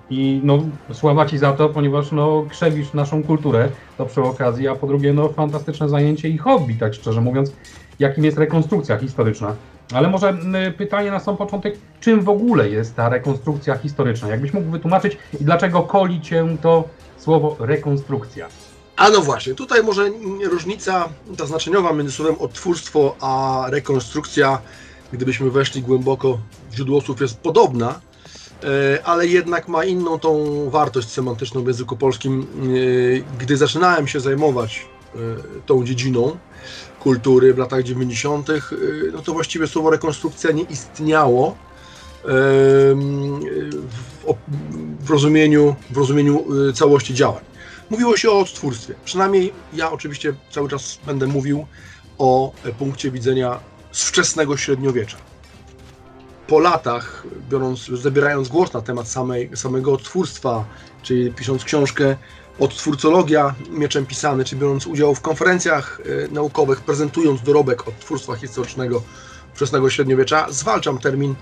[0.09, 0.59] I no,
[0.93, 5.13] sława Ci za to, ponieważ no, krzewisz naszą kulturę, to przy okazji, a po drugie
[5.13, 7.53] no, fantastyczne zajęcie i hobby, tak szczerze mówiąc,
[7.99, 9.55] jakim jest rekonstrukcja historyczna.
[9.93, 10.37] Ale może
[10.77, 14.27] pytanie na sam początek, czym w ogóle jest ta rekonstrukcja historyczna?
[14.27, 16.83] Jakbyś mógł wytłumaczyć i dlaczego koli cię to
[17.17, 18.47] słowo rekonstrukcja?
[18.97, 20.09] A no właśnie, tutaj może
[20.51, 24.61] różnica ta znaczeniowa między słowem odtwórstwo a rekonstrukcja,
[25.13, 26.37] gdybyśmy weszli głęboko
[26.71, 27.99] w źródło słów, jest podobna,
[28.63, 32.41] e, ale jednak ma inną tą wartość semantyczną w języku polskim.
[32.41, 34.85] E, Gdy zaczynałem się zajmować
[35.15, 35.17] e,
[35.65, 36.37] tą dziedziną
[37.03, 38.53] kultury w latach 90., e,
[39.13, 41.55] no to właściwie słowo rekonstrukcja nie istniało
[44.99, 47.43] w rozumieniu, w rozumieniu y, całości działań.
[47.89, 48.95] Mówiło się o odtwórstwie.
[49.05, 51.65] Przynajmniej ja oczywiście cały czas będę mówił
[52.17, 53.59] o e, punkcie widzenia
[53.91, 55.17] z wczesnego średniowiecza.
[56.47, 60.65] Po latach, biorąc, zabierając głos na temat samej, samego odtwórstwa,
[61.03, 62.15] czyli pisząc książkę
[62.59, 69.03] Odtwórcologia mieczem pisany, czy biorąc udział w konferencjach e, naukowych, prezentując dorobek odtwórstwa historycznego
[69.53, 71.35] wczesnego średniowiecza, zwalczam termin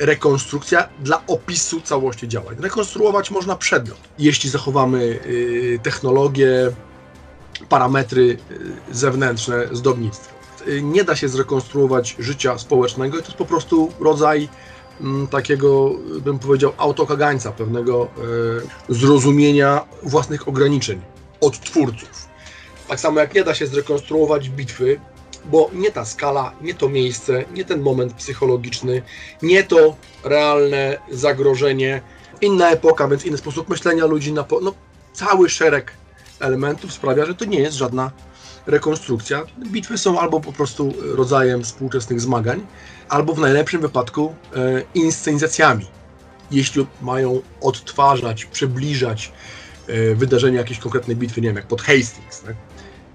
[0.00, 2.56] rekonstrukcja dla opisu całości działań.
[2.60, 6.72] Rekonstruować można przedmiot, jeśli zachowamy y, technologię,
[7.68, 10.34] parametry y, zewnętrzne zdobnictwa.
[10.68, 14.48] Y, Nie da się zrekonstruować życia społecznego i to jest po prostu rodzaj
[15.30, 15.90] takiego,
[16.24, 18.08] bym powiedział, autokagańca, pewnego
[18.88, 21.00] y, zrozumienia własnych ograniczeń
[21.40, 22.28] odtwórców.
[22.88, 25.00] Tak samo jak nie da się zrekonstruować bitwy,
[25.44, 29.02] bo nie ta skala, nie to miejsce, nie ten moment psychologiczny,
[29.42, 32.02] nie to realne zagrożenie,
[32.40, 34.60] inna epoka, więc inny sposób myślenia ludzi, na po...
[34.60, 34.74] no,
[35.12, 35.92] cały szereg
[36.40, 38.10] elementów sprawia, że to nie jest żadna
[38.66, 39.42] rekonstrukcja.
[39.66, 42.66] Bitwy są albo po prostu rodzajem współczesnych zmagań,
[43.10, 45.86] albo w najlepszym wypadku e, inscenizacjami.
[46.50, 49.32] Jeśli mają odtwarzać, przybliżać
[49.86, 52.56] e, wydarzenia jakiejś konkretnej bitwy, nie wiem, jak pod Hastings, tak?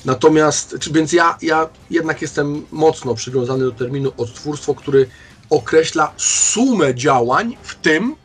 [0.06, 5.10] Natomiast, czy, więc ja, ja jednak jestem mocno przywiązany do terminu odtwórstwo, który
[5.50, 8.16] określa sumę działań, w tym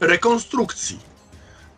[0.00, 0.98] rekonstrukcji.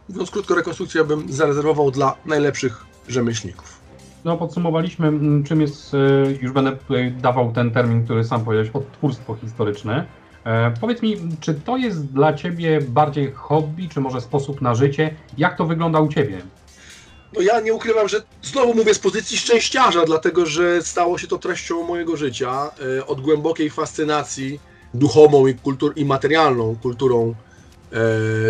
[0.08, 3.83] Mówiąc krótko, rekonstrukcję bym zarezerwował dla najlepszych rzemieślników.
[4.24, 5.98] No, podsumowaliśmy, m, czym jest, e,
[6.40, 10.04] już będę tutaj dawał ten termin, który sam powiedziałeś, odtwórstwo historyczne.
[10.44, 15.14] E, powiedz mi, czy to jest dla Ciebie bardziej hobby, czy może sposób na życie?
[15.38, 16.38] Jak to wygląda u Ciebie?
[17.36, 21.38] No ja nie ukrywam, że znowu mówię z pozycji szczęściarza, dlatego że stało się to
[21.38, 22.70] treścią mojego życia.
[22.98, 24.60] E, Od głębokiej fascynacji
[24.94, 27.34] duchową i, kultur, i materialną kulturą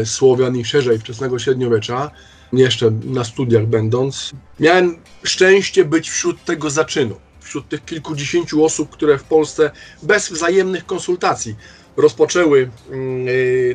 [0.00, 2.10] e, Słowian i szerzej wczesnego średniowiecza,
[2.58, 9.18] jeszcze na studiach będąc, miałem szczęście być wśród tego zaczynu, wśród tych kilkudziesięciu osób, które
[9.18, 9.70] w Polsce
[10.02, 11.54] bez wzajemnych konsultacji
[11.96, 13.30] rozpoczęły mm, e,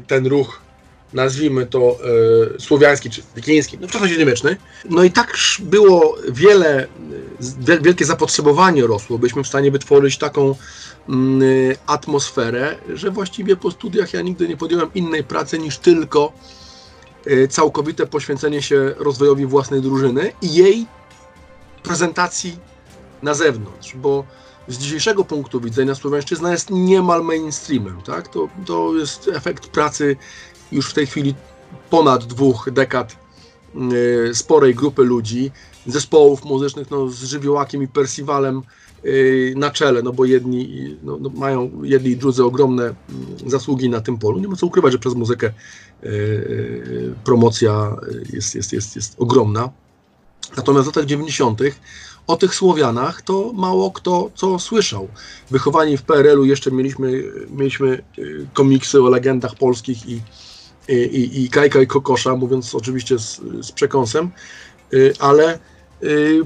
[0.07, 0.61] ten ruch
[1.13, 1.97] nazwijmy to
[2.55, 4.57] e, słowiański czy wikiński, no wczesnośredniowieczny.
[4.89, 6.87] No i tak było wiele,
[7.67, 10.55] e, wielkie zapotrzebowanie rosło, byśmy w stanie wytworzyć taką
[11.09, 11.41] mm,
[11.87, 16.33] atmosferę, że właściwie po studiach ja nigdy nie podjąłem innej pracy niż tylko
[17.49, 20.85] całkowite poświęcenie się rozwojowi własnej drużyny i jej
[21.83, 22.57] prezentacji
[23.21, 24.23] na zewnątrz, bo
[24.67, 28.27] z dzisiejszego punktu widzenia Słowiańszczyzna jest niemal mainstreamem, tak?
[28.27, 30.15] To, to jest efekt pracy
[30.71, 31.35] już w tej chwili
[31.89, 33.15] ponad dwóch dekad
[33.75, 35.51] yy, sporej grupy ludzi,
[35.85, 38.61] zespołów muzycznych no, z Żywiołakiem i Percivalem
[39.03, 42.95] yy, na czele, no bo jedni no, no, mają jedni i drudzy ogromne mm,
[43.45, 44.39] zasługi na tym polu.
[44.39, 45.53] Nie ma co ukrywać, że przez muzykę
[47.23, 47.95] promocja
[48.33, 49.69] jest, jest, jest, jest ogromna.
[50.57, 51.61] Natomiast w latach 90.
[52.27, 55.07] o tych Słowianach to mało kto co słyszał.
[55.51, 58.03] Wychowani w PRL-u jeszcze mieliśmy, mieliśmy
[58.53, 60.21] komiksy o legendach polskich i,
[60.89, 64.31] i, i Kajka i Kokosza, mówiąc oczywiście z, z przekąsem,
[65.19, 65.59] ale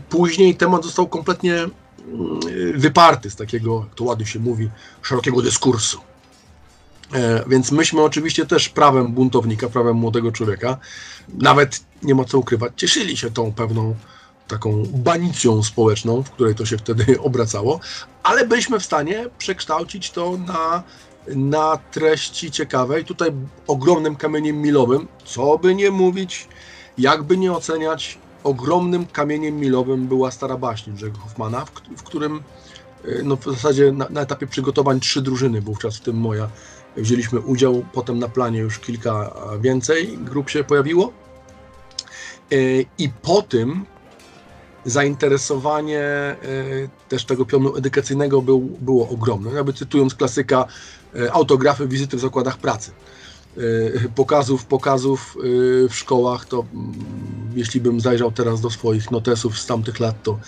[0.09, 1.71] później temat został kompletnie mm,
[2.75, 4.69] wyparty z takiego, jak to ładnie się mówi,
[5.01, 6.12] szerokiego dyskursu.
[7.13, 10.77] E, więc myśmy oczywiście też prawem buntownika, prawem młodego człowieka,
[11.33, 13.95] nawet nie ma co ukrywać, cieszyli się tą pewną
[14.48, 17.80] taką banicją społeczną, w której to się wtedy obracało,
[18.24, 20.83] ale byliśmy w stanie przekształcić to na,
[21.27, 23.06] na treści ciekawej.
[23.06, 23.31] Tutaj
[23.68, 26.48] ogromnym kamieniem milowym, co by nie mówić,
[26.98, 32.44] jakby nie oceniać, ogromnym kamieniem milowym była Stara Baśń Jerzego Hoffmana, w, w którym
[33.06, 36.50] e, no, w zasadzie na, na etapie przygotowań trzy drużyny, wówczas w tym moja,
[36.97, 41.13] wzięliśmy udział, potem na planie już kilka więcej grup się pojawiło.
[42.51, 42.55] E,
[42.97, 43.85] I po tym
[44.85, 46.37] zainteresowanie e,
[47.09, 49.51] też tego pionu edukacyjnego był, było ogromne.
[49.51, 50.65] Jakby cytując klasyka,
[51.15, 52.91] e, autografy, wizyty w zakładach pracy.
[54.15, 55.37] Pokazów, pokazów
[55.89, 56.93] w szkołach, to mm,
[57.55, 60.39] jeśli bym zajrzał teraz do swoich notesów z tamtych lat, to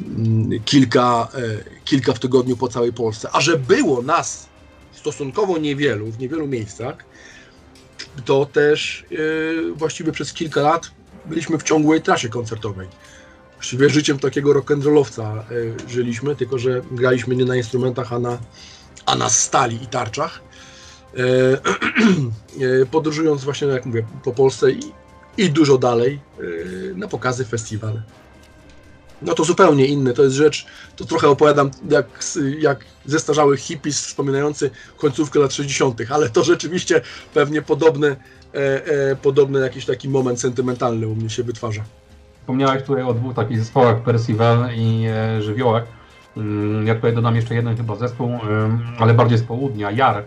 [0.00, 1.28] mm, kilka,
[1.84, 3.28] kilka w tygodniu po całej Polsce.
[3.32, 4.48] A że było nas
[4.98, 6.96] stosunkowo niewielu, w niewielu miejscach,
[8.24, 10.90] to też yy, właściwie przez kilka lat
[11.26, 12.88] byliśmy w ciągłej trasie koncertowej.
[13.54, 18.38] Właściwie życiem takiego rock'n'rollowca yy, żyliśmy, tylko że graliśmy nie na instrumentach, a na,
[19.06, 20.40] a na stali i tarczach.
[22.58, 24.92] Yy, podróżując właśnie, jak mówię, po Polsce i,
[25.36, 26.20] i dużo dalej
[26.94, 28.02] na pokazy, festiwale
[29.22, 30.12] no to zupełnie inne.
[30.12, 30.66] To jest rzecz,
[30.96, 32.06] to trochę opowiadam jak,
[32.58, 37.00] jak zestarzały hippies wspominający końcówkę lat 60., ale to rzeczywiście
[37.34, 38.16] pewnie podobny,
[38.54, 41.84] e, e, podobny jakiś taki moment sentymentalny u mnie się wytwarza.
[42.40, 45.84] Wspomniałeś tutaj o dwóch takich zespołach, Percival i e, Żywiołek.
[46.36, 48.30] Mm, ja tutaj dodam jeszcze jeden chyba zespół,
[48.98, 50.24] ale bardziej z południa, Jar,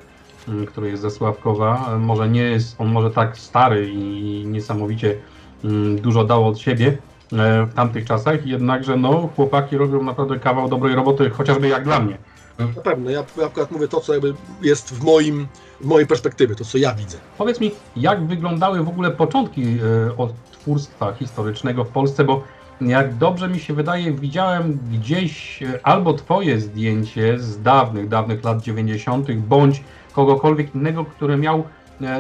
[0.48, 1.98] mm, który jest ze Sławkowa.
[2.00, 5.18] Może nie jest on może tak stary i niesamowicie
[5.64, 6.98] mm, dużo dał od siebie,
[7.32, 12.18] w tamtych czasach, jednakże no, chłopaki robią naprawdę kawał dobrej roboty, chociażby jak dla mnie.
[12.60, 15.48] Na pewno, ja, ja akurat mówię to, co jakby jest w moim,
[15.82, 17.18] w mojej perspektywie, to co ja widzę.
[17.38, 22.44] Powiedz mi, jak wyglądały w ogóle początki e, odtwórstwa historycznego w Polsce, bo
[22.82, 28.62] jak dobrze mi się wydaje, widziałem gdzieś e, albo twoje zdjęcie z dawnych, dawnych lat
[28.62, 29.84] 90., bądź
[30.14, 31.64] kogokolwiek innego, który miał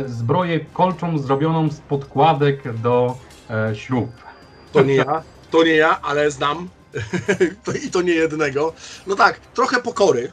[0.06, 3.18] zbroję kolczą zrobioną z podkładek do
[3.74, 4.10] śrub.
[4.74, 6.70] To nie ja, to nie ja, ale znam
[7.86, 8.74] i to nie jednego.
[9.08, 10.32] No tak, trochę pokory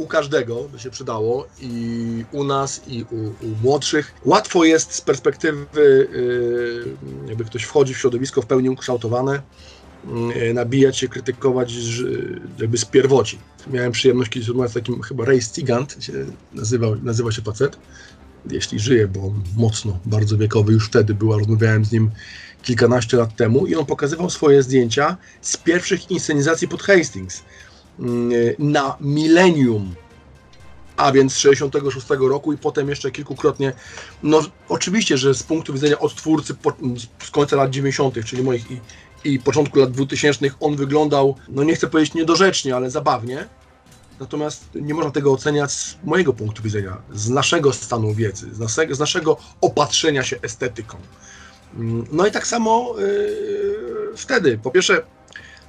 [0.00, 3.16] u każdego by się przydało i u nas, i u,
[3.46, 4.14] u młodszych.
[4.24, 5.66] Łatwo jest z perspektywy,
[6.12, 9.42] yy, jakby ktoś wchodzi w środowisko w pełni ukształtowane,
[10.36, 11.74] yy, nabijać się, krytykować
[12.58, 13.38] jakby z pierwocin.
[13.66, 16.12] Miałem przyjemność kiedyś rozmawiać z takim chyba Ray Stigant, się
[16.52, 17.78] nazywał, nazywa się facet,
[18.50, 22.10] jeśli żyje, bo on mocno, bardzo wiekowy już wtedy był, rozmawiałem z nim
[22.62, 27.42] kilkanaście lat temu i on pokazywał swoje zdjęcia z pierwszych inscenizacji pod Hastings
[27.98, 29.94] mm, na Millennium,
[30.96, 33.72] a więc z 66 roku i potem jeszcze kilkukrotnie.
[34.22, 36.54] No oczywiście, że z punktu widzenia odtwórcy
[37.24, 38.80] z końca lat 90., czyli moich i,
[39.24, 43.48] i początku lat 2000, on wyglądał, no nie chcę powiedzieć niedorzecznie, ale zabawnie.
[44.20, 48.98] Natomiast nie można tego oceniać z mojego punktu widzenia, z naszego stanu wiedzy, z z
[48.98, 50.96] naszego opatrzenia się estetyką.
[51.74, 54.58] Mm, no i tak samo yy, wtedy.
[54.62, 55.02] Po pierwsze,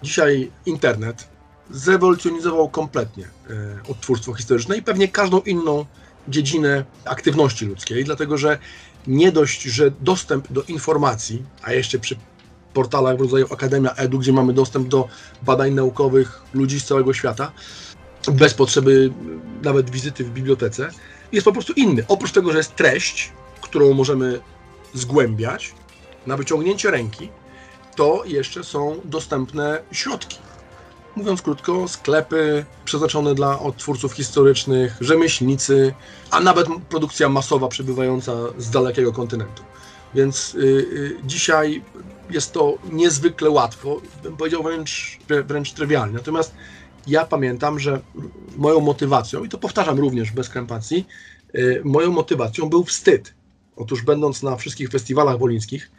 [0.04, 1.28] dzisiaj internet
[1.72, 3.56] zrewolucjonizował kompletnie yy,
[3.90, 5.86] odtwórstwo historyczne i pewnie każdą inną
[6.28, 8.58] dziedzinę aktywności ludzkiej, dlatego że
[9.08, 12.16] nie dość, że dostęp do informacji, a jeszcze przy
[12.74, 15.08] portalach w rodzaju Akademia Edu, gdzie mamy dostęp do
[15.42, 17.52] badań naukowych ludzi z całego świata,
[18.32, 19.12] bez potrzeby
[19.64, 20.90] nawet wizyty w bibliotece,
[21.32, 22.06] jest po prostu inny.
[22.08, 23.32] Oprócz tego, że jest treść,
[23.62, 24.40] którą możemy
[24.94, 25.74] zgłębiać,
[26.28, 27.30] na wyciągnięcie ręki,
[27.96, 30.38] to jeszcze są dostępne środki.
[31.16, 35.94] Mówiąc krótko, sklepy przeznaczone dla odtwórców historycznych, rzemieślnicy,
[36.32, 39.64] a nawet produkcja masowa przybywająca z dalekiego kontynentu.
[40.16, 41.84] Więc y, y, dzisiaj
[42.30, 46.14] jest to niezwykle łatwo, bym powiedział wręcz, wręcz trywialnie.
[46.14, 46.54] Natomiast
[47.08, 48.00] ja pamiętam, że
[48.58, 51.08] moją motywacją, i to powtarzam również bez krępacji,
[51.56, 53.34] y, moją motywacją był wstyd.
[53.76, 55.92] Otóż będąc na wszystkich festiwalach wolińskich,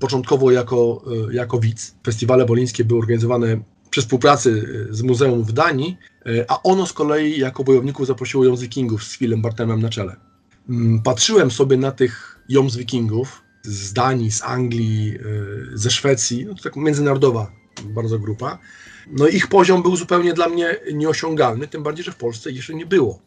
[0.00, 4.50] początkowo jako, y, jako widz, festiwale wolińskie były organizowane przy współpracy
[4.90, 5.96] y, z muzeum w Danii,
[6.48, 10.16] a ono z kolei jako wojowników zaprosiło Joms Wikingów z Philem Bartemem na czele.
[10.68, 15.18] Mm, patrzyłem sobie na tych Joms Wikingów z Danii, z Anglii,
[15.74, 17.52] ze Szwecji, no to tak międzynarodowa
[17.84, 18.58] bardzo grupa,
[19.10, 22.86] no ich poziom był zupełnie dla mnie nieosiągalny, tym bardziej, że w Polsce jeszcze nie
[22.86, 23.20] było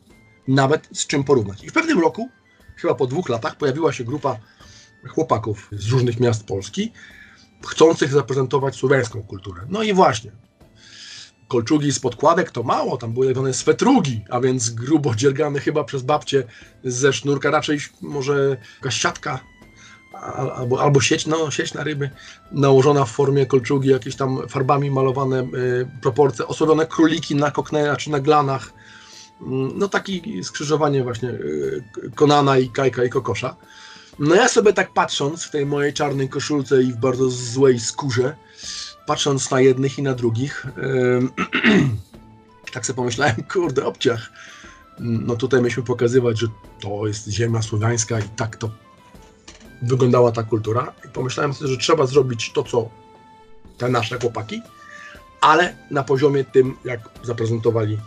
[0.50, 1.64] nawet z czym porównać.
[1.64, 2.30] I w pewnym roku,
[2.76, 4.40] chyba po dwóch latach, pojawiła się grupa
[5.08, 6.92] chłopaków z różnych miast Polski,
[7.68, 9.62] chcących zaprezentować słowiańską kulturę.
[9.70, 10.32] No i właśnie,
[11.48, 16.02] kolczugi z podkładek to mało, tam były lewione swetrugi, a więc grubo dziergane chyba przez
[16.02, 16.44] babcie
[16.84, 19.40] ze sznurka, raczej może jakaś siatka
[20.56, 22.10] albo, albo sieć, no, sieć na ryby
[22.52, 28.12] nałożona w formie kolczugi, jakieś tam farbami malowane y, proporcje, osłabione króliki na koknejach czy
[28.12, 28.74] na glanach.
[29.42, 31.84] Mm, no taki skrzyżowanie właśnie y,
[32.16, 33.56] Konana i Kajka i Kokosza.
[34.20, 38.36] No ja sobie tak patrząc w tej mojej czarnej koszulce i w bardzo złej skórze,
[39.06, 40.66] patrząc na jednych i na drugich,
[42.74, 44.30] tak sobie pomyślałem, kurde, obciach.
[45.00, 46.48] No tutaj myśmy pokazywać, że
[46.80, 48.70] to jest ziemia słowiańska i tak to
[49.82, 52.90] wyglądała ta kultura i pomyślałem sobie, że trzeba zrobić to, co
[53.78, 54.62] te nasze chłopaki,
[55.42, 58.00] ale na poziomie tym, jak zaprezentowali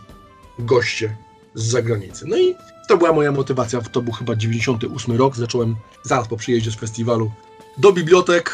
[0.59, 1.17] goście
[1.53, 2.25] z zagranicy.
[2.27, 2.55] No i
[2.87, 3.81] to była moja motywacja.
[3.81, 5.35] To był chyba 98 rok.
[5.35, 7.31] Zacząłem zaraz po przyjeździe z festiwalu
[7.77, 8.51] do bibliotek.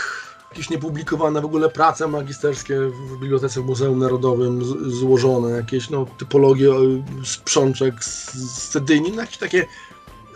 [0.51, 6.05] Jakieś niepublikowane w ogóle prace magisterskie w bibliotece w Muzeum Narodowym z, złożone, jakieś no,
[6.17, 6.71] typologie
[7.23, 9.65] sprzączek z, z Cedyni, no, jakieś takie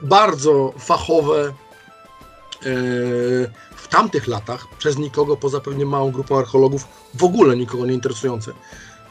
[0.03, 1.53] bardzo fachowe
[3.75, 8.53] w tamtych latach przez nikogo, poza pewnie małą grupą archeologów, w ogóle nikogo nie interesujące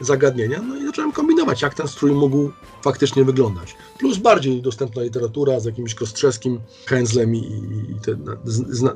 [0.05, 0.61] zagadnienia.
[0.61, 3.75] No i zacząłem kombinować, jak ten strój mógł faktycznie wyglądać.
[3.99, 7.39] Plus bardziej dostępna literatura z jakimś Kostrzewskim, Heinzlem i,
[7.89, 8.17] i te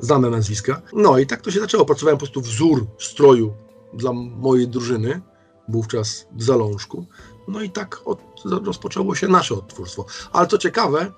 [0.00, 0.82] znane nazwiska.
[0.92, 1.84] No i tak to się zaczęło.
[1.84, 3.52] Pracowałem po prostu wzór stroju
[3.94, 5.20] dla mojej drużyny,
[5.68, 7.06] wówczas w Zalążku.
[7.48, 8.20] No i tak od,
[8.64, 10.06] rozpoczęło się nasze odtwórstwo.
[10.32, 11.12] Ale co ciekawe,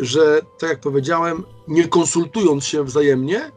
[0.00, 3.50] że tak jak powiedziałem, nie konsultując się wzajemnie,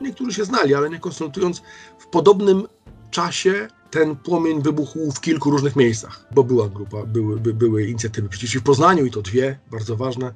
[0.00, 1.62] niektórzy się znali, ale nie konsultując,
[1.98, 2.68] w podobnym
[3.10, 8.28] czasie ten płomień wybuchł w kilku różnych miejscach, bo była grupa, były, by, były inicjatywy
[8.28, 10.32] przecież i w Poznaniu, i to dwie, bardzo ważne,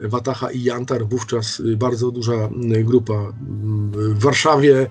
[0.00, 2.48] Watacha i Jantar, wówczas bardzo duża
[2.84, 3.32] grupa
[3.90, 4.86] w Warszawie,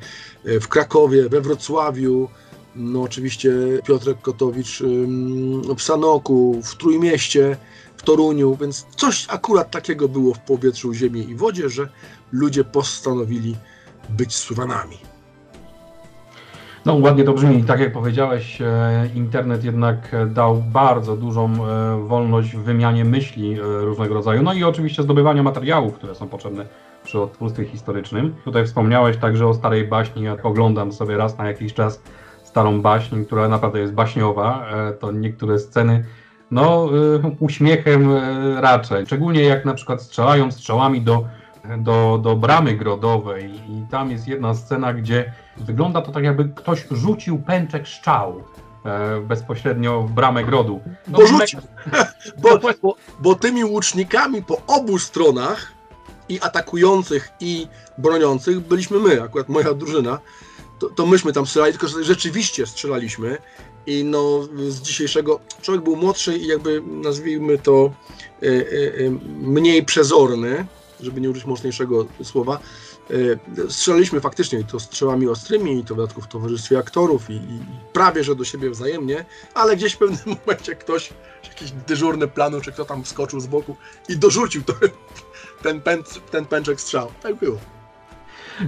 [0.46, 2.30] w Krakowie, we Wrocławiu,
[2.76, 3.52] no oczywiście
[3.88, 4.84] Piotrek Kotowicz
[5.78, 7.58] w Sanoku, w Trójmieście,
[7.98, 11.90] w Toruniu, więc coś akurat takiego było w powietrzu, ziemi i wodzie, że
[12.32, 13.56] ludzie postanowili
[14.10, 15.09] być Słowanami.
[16.86, 17.64] No ładnie to brzmi.
[17.64, 23.62] Tak jak powiedziałeś, e, internet jednak dał bardzo dużą e, wolność w wymianie myśli e,
[23.64, 26.66] różnego rodzaju, no i oczywiście zdobywania materiałów, które są potrzebne
[27.04, 28.36] przy odtwórstwie historycznym.
[28.46, 30.24] Tutaj wspomniałeś także o starej baśni.
[30.24, 32.02] Ja oglądam sobie raz na jakiś czas
[32.44, 34.66] starą baśń, która naprawdę jest baśniowa.
[35.00, 36.06] To niektóre sceny
[36.52, 36.90] no,
[37.40, 38.10] uśmiechem
[38.58, 39.06] raczej.
[39.06, 41.26] Szczególnie jak na przykład strzelają strzałami do,
[41.78, 43.52] do, do bramy grodowej.
[43.70, 48.44] I tam jest jedna scena, gdzie wygląda to tak jakby ktoś rzucił pęczek strzał
[48.86, 50.82] e, bezpośrednio w bramę grodu.
[51.08, 51.60] No, bo rzucił,
[52.38, 52.50] bo,
[52.82, 55.74] bo, bo tymi łucznikami po obu stronach
[56.30, 60.20] i atakujących i broniących byliśmy my, akurat moja drużyna,
[60.80, 63.38] to, to myśmy tam strzelali, tylko że rzeczywiście strzelaliśmy.
[63.86, 67.94] I no z dzisiejszego, człowiek był młodszy i jakby nazwijmy to
[68.44, 68.62] e, e,
[69.42, 70.66] mniej przezorny,
[71.02, 72.60] żeby nie użyć mocniejszego słowa,
[73.70, 77.60] strzelaliśmy faktycznie to strzałami ostrymi, i to w dodatku w towarzystwie aktorów i, i,
[77.94, 81.14] prawie, że do siebie wzajemnie, ale gdzieś w pewnym momencie ktoś,
[81.44, 83.76] jakiś dyżurny planu, czy kto tam wskoczył z boku
[84.10, 84.74] i dorzucił to,
[85.64, 87.12] ten, pęd, ten pęczek strzał.
[87.24, 87.58] Tak było.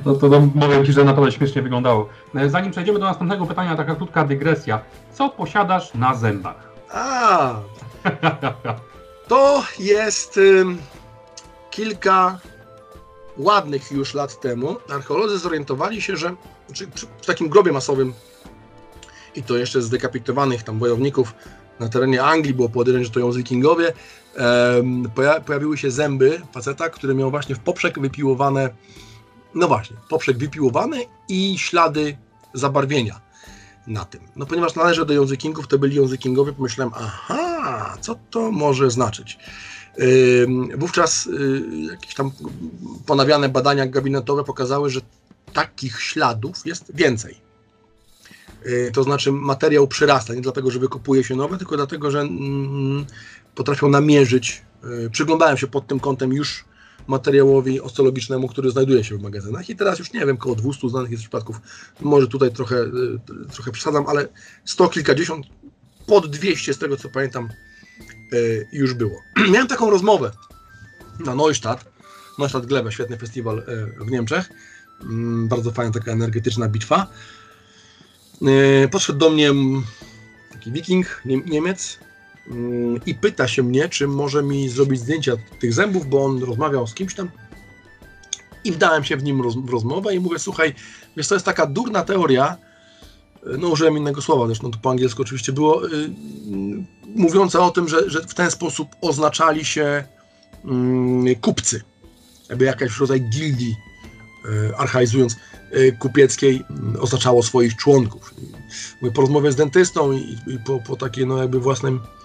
[0.05, 2.09] No to no, mówię Ci, że naprawdę śmiesznie wyglądało.
[2.35, 4.81] E, zanim przejdziemy do następnego pytania, taka krótka dygresja.
[5.13, 6.71] Co posiadasz na zębach?
[6.89, 7.55] A,
[9.27, 10.39] to jest
[11.72, 12.40] kilka
[13.38, 14.75] ładnych już lat temu.
[14.90, 16.36] Archeolodzy zorientowali się, że
[16.74, 18.13] przy, przy, takim grobie masowym
[19.36, 21.34] i to jeszcze zdekapitowanych tam wojowników
[21.80, 23.94] na terenie Anglii, było podejrzenie, że to ją z wikingowie,
[25.46, 28.70] pojawiły się zęby faceta, który miał właśnie w poprzek wypiłowane
[29.56, 32.18] no właśnie, poprzek wypiłowany i ślady
[32.54, 33.22] zabarwienia.
[33.88, 34.21] Na tym.
[34.35, 39.39] No ponieważ należę do językingów, to byli językingowie, pomyślałem, aha, co to może znaczyć?
[40.77, 42.31] Wówczas y, jakieś tam
[43.05, 45.01] ponawiane badania gabinetowe pokazały, że
[45.53, 47.38] takich śladów jest więcej.
[48.65, 53.05] Y, to znaczy materiał przyrasta, nie dlatego, że wykopuje się nowe, tylko dlatego, że mm,
[53.55, 54.61] potrafią namierzyć.
[55.05, 56.65] Y, przyglądałem się pod tym kątem już
[57.08, 61.12] materiałowi osteologicznemu, który znajduje się w magazynach i teraz już nie wiem, około 200 znanych
[61.12, 61.62] jest przypadków,
[62.01, 62.86] może tutaj trochę,
[63.53, 64.27] trochę przesadzam, ale
[64.65, 65.46] sto kilkadziesiąt,
[66.08, 67.50] pod 200 z tego co pamiętam
[68.34, 68.38] E,
[68.72, 69.22] już było.
[69.51, 70.31] Miałem taką rozmowę
[71.20, 71.86] na Neustadt,
[72.39, 73.63] Neustadt Glebe, świetny festiwal e,
[74.05, 74.50] w Niemczech,
[75.03, 77.08] mm, bardzo fajna taka energetyczna bitwa.
[78.91, 79.51] Podszedł do mnie
[80.51, 82.00] taki wiking, Niemiec
[83.05, 86.93] i pyta się mnie, czy może mi zrobić zdjęcia tych zębów, bo on rozmawiał z
[86.93, 87.31] kimś tam
[88.63, 90.74] i wdałem się w nim roz, w rozmowę i mówię, słuchaj,
[91.17, 92.57] wiesz, to jest taka durna teoria,
[93.60, 96.10] no użyłem innego słowa, zresztą to po angielsku oczywiście było, y,
[97.15, 100.03] mówiąca o tym, że, że w ten sposób oznaczali się
[101.25, 101.81] y, kupcy,
[102.50, 103.75] jakby jakaś rodzaj gildii,
[104.45, 105.36] y, archaizując,
[105.75, 106.63] y, kupieckiej,
[106.95, 108.33] y, oznaczało swoich członków.
[109.01, 112.21] Mówię, po rozmowie z dentystą i, i po, po takiej no jakby własnym y,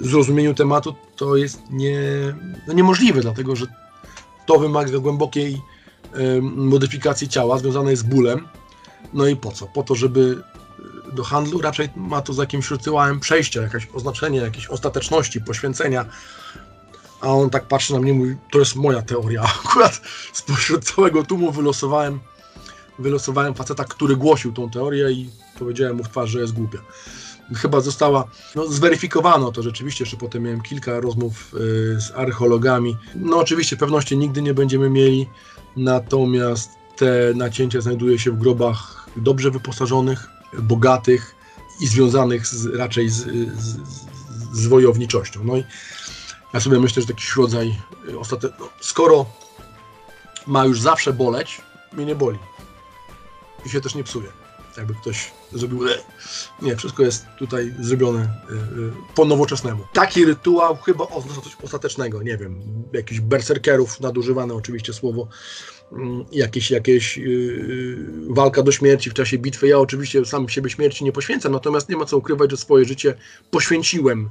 [0.00, 2.00] zrozumieniu tematu, to jest nie,
[2.66, 3.66] no niemożliwe, dlatego że
[4.46, 5.62] to wymaga głębokiej
[6.42, 8.48] modyfikacji ciała związanej z bólem,
[9.12, 9.66] no i po co?
[9.66, 10.42] Po to, żeby
[11.10, 16.04] y, do handlu raczej ma to z jakimś rytuałem przejścia, jakieś oznaczenie, jakieś ostateczności, poświęcenia.
[17.20, 19.42] A on tak patrzy na mnie i mówi, to jest moja teoria.
[19.64, 20.00] Akurat
[20.32, 22.20] spośród całego tłumu wylosowałem,
[22.98, 26.78] wylosowałem faceta, który głosił tą teorię i powiedziałem mu w twarz, że jest głupia.
[27.56, 32.96] Chyba została, no zweryfikowano to rzeczywiście, jeszcze potem miałem kilka rozmów y, z archeologami.
[33.14, 35.26] No oczywiście pewności nigdy nie będziemy mieli,
[35.76, 40.28] natomiast te nacięcia znajduje się w grobach dobrze wyposażonych,
[40.58, 41.34] bogatych
[41.80, 43.16] i związanych z, raczej z,
[43.58, 43.76] z,
[44.52, 45.40] z wojowniczością.
[45.44, 45.64] No i
[46.54, 47.78] ja sobie myślę, że taki rodzaj
[48.08, 49.26] y, ostateczny, no, skoro
[50.46, 51.60] ma już zawsze boleć,
[51.92, 52.38] mnie nie boli.
[53.66, 54.39] I się też nie psuje.
[54.80, 55.80] Jakby ktoś zrobił.
[56.62, 59.84] Nie, wszystko jest tutaj zrobione y, y, po nowoczesnemu.
[59.92, 61.06] Taki rytuał chyba
[61.62, 62.60] ostatecznego, nie wiem,
[62.92, 65.28] jakichś berserkerów, nadużywane oczywiście słowo,
[65.92, 67.96] Mm, jakieś, jakieś yy,
[68.28, 69.68] walka do śmierci w czasie bitwy.
[69.68, 73.14] Ja oczywiście sam siebie śmierci nie poświęcam, natomiast nie ma co ukrywać, że swoje życie
[73.50, 74.30] poświęciłem,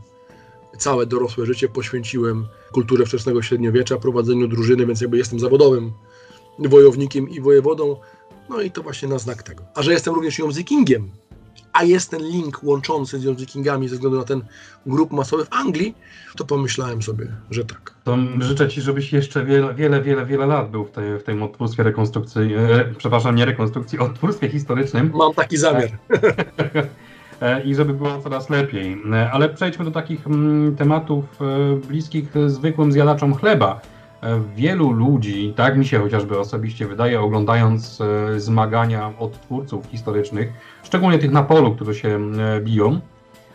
[0.78, 5.92] całe dorosłe życie poświęciłem kulturę wczesnego średniowiecza, prowadzeniu drużyny, więc jakby jestem zawodowym
[6.60, 8.00] wojownikiem i wojewodą.
[8.50, 9.64] No i to właśnie na znak tego.
[9.76, 11.10] A że jestem również językingiem,
[11.74, 14.42] a jest ten link łączący z Wikingami ze względu na ten
[14.86, 15.96] grup masowy w Anglii,
[16.38, 17.96] to pomyślałem sobie, że tak.
[18.04, 21.44] To życzę Ci, żebyś jeszcze wiele, wiele, wiele, wiele lat był w, tej, w tym
[21.44, 25.12] odtwórstwie rekonstrukcji, e, przepraszam, nie rekonstrukcji, odtwórstwie historycznym.
[25.16, 25.90] Mam taki zamiar.
[27.42, 29.02] E, I żeby było coraz lepiej.
[29.14, 33.82] E, ale przejdźmy do takich mm, tematów e, bliskich zwykłym zjadaczom chleba
[34.56, 40.54] wielu ludzi, tak mi się chociażby osobiście wydaje, oglądając e, zmagania odtwórców historycznych,
[40.84, 42.20] szczególnie tych na polu, którzy się
[42.58, 43.00] e, biją,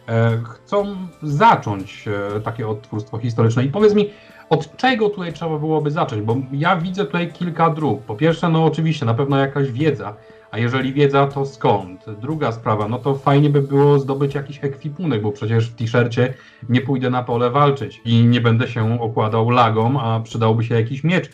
[0.09, 2.05] e, chcą zacząć
[2.45, 3.65] takie odtwórstwo historyczne.
[3.65, 4.11] I powiedz mi,
[4.51, 6.23] od czego tutaj trzeba byłoby zacząć?
[6.23, 8.03] Bo ja widzę tutaj kilka dróg.
[8.03, 10.15] Po pierwsze, no oczywiście, na pewno jakaś wiedza,
[10.55, 12.05] a jeżeli wiedza, to skąd?
[12.21, 16.35] Druga sprawa, no to fajnie by było zdobyć jakiś ekwipunek, bo przecież w t-shircie
[16.69, 21.05] nie pójdę na pole walczyć i nie będę się okładał lagą, a przydałby się jakiś
[21.05, 21.31] miecz.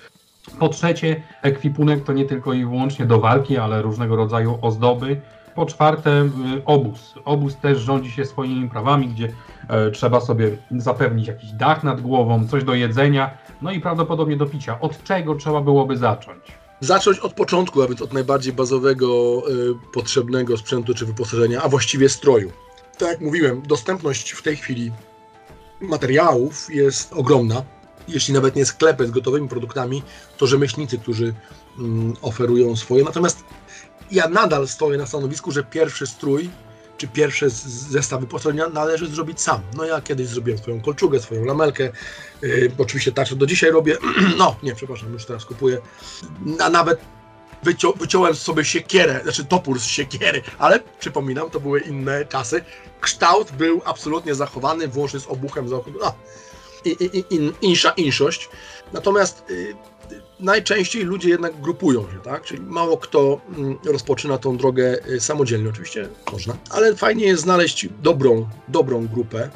[0.58, 5.20] Po trzecie, ekwipunek to nie tylko i wyłącznie do walki, ale różnego rodzaju ozdoby.
[5.54, 6.28] Po czwarte, y,
[6.64, 7.14] obóz.
[7.24, 9.28] Obóz też rządzi się swoimi prawami, gdzie
[9.68, 13.30] e, trzeba sobie zapewnić jakiś dach nad głową, coś do jedzenia,
[13.62, 14.80] no i prawdopodobnie do picia.
[14.80, 16.59] Od czego trzeba byłoby zacząć?
[16.80, 22.08] Zacząć od początku, a więc od najbardziej bazowego y, potrzebnego sprzętu czy wyposażenia, a właściwie
[22.08, 22.52] stroju.
[22.98, 24.92] Tak jak mówiłem, dostępność w tej chwili
[25.80, 27.62] materiałów jest ogromna.
[28.08, 30.02] Jeśli nawet nie sklepy z gotowymi produktami,
[30.38, 31.34] to rzemieślnicy, którzy
[31.78, 33.04] mm, oferują swoje.
[33.04, 33.44] Natomiast
[34.10, 36.50] ja nadal stoję na stanowisku, że pierwszy strój
[37.00, 39.60] czy pierwsze zestaw wyposażenia należy zrobić sam.
[39.76, 41.92] No ja kiedyś zrobiłem swoją kolczugę, swoją lamelkę,
[42.42, 43.96] yy, oczywiście tak, do dzisiaj robię,
[44.38, 45.78] no nie, przepraszam, już teraz kupuję,
[46.60, 47.00] a nawet
[47.62, 52.64] wycią wyciąłem sobie siekierę, znaczy topór z siekiery, ale przypominam, to były inne czasy.
[53.00, 56.14] Kształt był absolutnie zachowany, włącznie z obuchem, z no,
[56.84, 58.48] i, i, in, insza inszość.
[58.92, 59.74] Natomiast yy,
[60.42, 62.44] najczęściej ludzie jednak grupują się, tak?
[62.44, 67.88] Czyli mało kto mm, rozpoczyna tą drogę y, samodzielnie, oczywiście można, ale fajnie jest znaleźć
[68.02, 69.50] dobrą, dobrą grupę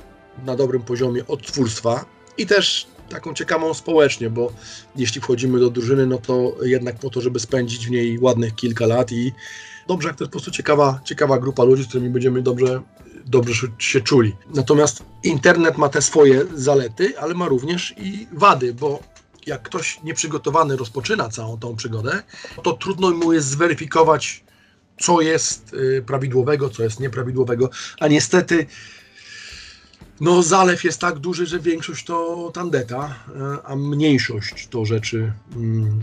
[0.45, 2.05] na dobrym poziomie odtwórstwa
[2.39, 4.53] i też taką ciekawą społecznie, bo
[4.97, 8.87] jeśli wchodzimy do drużyny, no to jednak po to, żeby spędzić w niej ładnych kilka
[8.87, 9.33] lat i
[9.89, 12.81] dobrze, jak to jest po prostu ciekawa, ciekawa grupa ludzi, z którymi będziemy dobrze,
[13.27, 14.37] dobrze się czuli.
[14.55, 19.14] Natomiast internet ma te swoje zalety, ale ma również i wady, bo
[19.47, 22.23] jak ktoś nieprzygotowany rozpoczyna całą tą przygodę,
[22.63, 24.45] to trudno mu jest zweryfikować,
[25.01, 28.67] co jest y, prawidłowego, co jest nieprawidłowego, a niestety
[30.21, 33.33] no zalew jest tak duży, że większość to tandeta, y,
[33.65, 36.03] a mniejszość to rzeczy mm,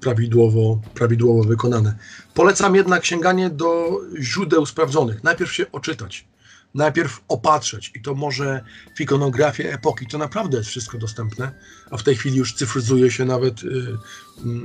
[0.00, 1.98] prawidłowo, prawidłowo wykonane.
[2.34, 5.24] Polecam jednak sięganie do źródeł sprawdzonych.
[5.24, 6.26] Najpierw się oczytać
[6.74, 8.64] najpierw opatrzeć i to może
[8.96, 11.52] w ikonografię epoki, to naprawdę jest wszystko dostępne,
[11.90, 13.66] a w tej chwili już cyfryzuje się nawet y,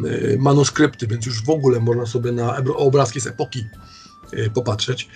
[0.06, 3.66] y, manuskrypty, więc już w ogóle można sobie na obrazki z epoki
[4.34, 5.10] y, popatrzeć.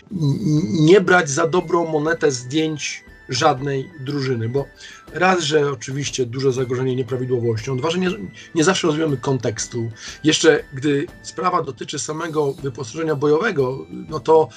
[0.80, 4.65] Nie brać za dobrą monetę zdjęć żadnej drużyny, bo
[5.13, 8.10] raz, że oczywiście duże zagrożenie nieprawidłowością, dwa, że nie,
[8.56, 9.91] nie zawsze rozumiemy kontekstu.
[10.23, 14.50] Jeszcze gdy sprawa dotyczy samego wyposażenia bojowego, no to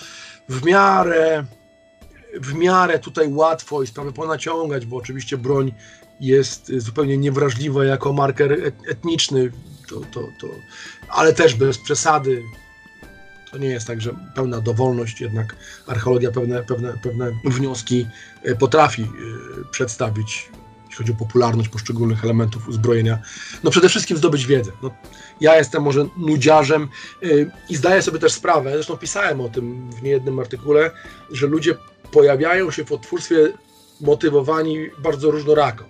[0.48, 1.44] w miarę
[2.34, 5.72] w miarę tutaj łatwo i sprawę ponaciągać, bo oczywiście broń
[6.20, 9.50] jest zupełnie niewrażliwa jako marker etniczny,
[9.88, 10.46] to, to, to,
[11.08, 12.42] ale też bez przesady.
[13.50, 18.06] To nie jest tak, że pełna dowolność, jednak archeologia pewne, pewne, pewne wnioski
[18.42, 19.08] e, potrafi e,
[19.70, 20.50] przedstawić,
[20.84, 23.18] jeśli chodzi o popularność poszczególnych elementów uzbrojenia.
[23.64, 24.72] No przede wszystkim zdobyć wiedzę.
[24.82, 24.90] No,
[25.40, 26.88] ja jestem może nudziarzem
[27.22, 27.26] e,
[27.68, 30.90] i zdaję sobie też sprawę, zresztą pisałem o tym w niejednym artykule,
[31.30, 31.74] że ludzie
[32.12, 33.53] pojawiają się w odtwórstwie
[34.01, 35.85] motywowani bardzo różnorako.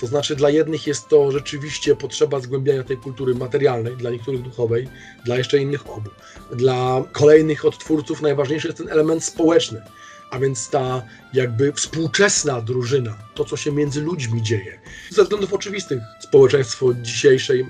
[0.00, 4.88] To znaczy, dla jednych jest to rzeczywiście potrzeba zgłębiania tej kultury materialnej, dla niektórych duchowej,
[5.24, 6.10] dla jeszcze innych obu.
[6.52, 9.82] Dla kolejnych odtwórców najważniejszy jest ten element społeczny,
[10.30, 14.80] a więc ta jakby współczesna drużyna, to co się między ludźmi dzieje.
[15.10, 17.66] Ze względów oczywistych społeczeństwo dzisiejszej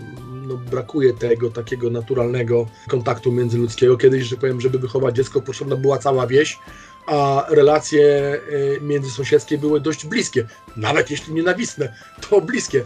[0.47, 3.97] no, brakuje tego takiego naturalnego kontaktu międzyludzkiego.
[3.97, 6.59] Kiedyś, że powiem, żeby wychować dziecko, potrzebna była cała wieś,
[7.07, 8.03] a relacje
[8.49, 11.95] y, międzysąsiedzkie były dość bliskie, nawet jeśli nienawistne,
[12.31, 12.85] to bliskie.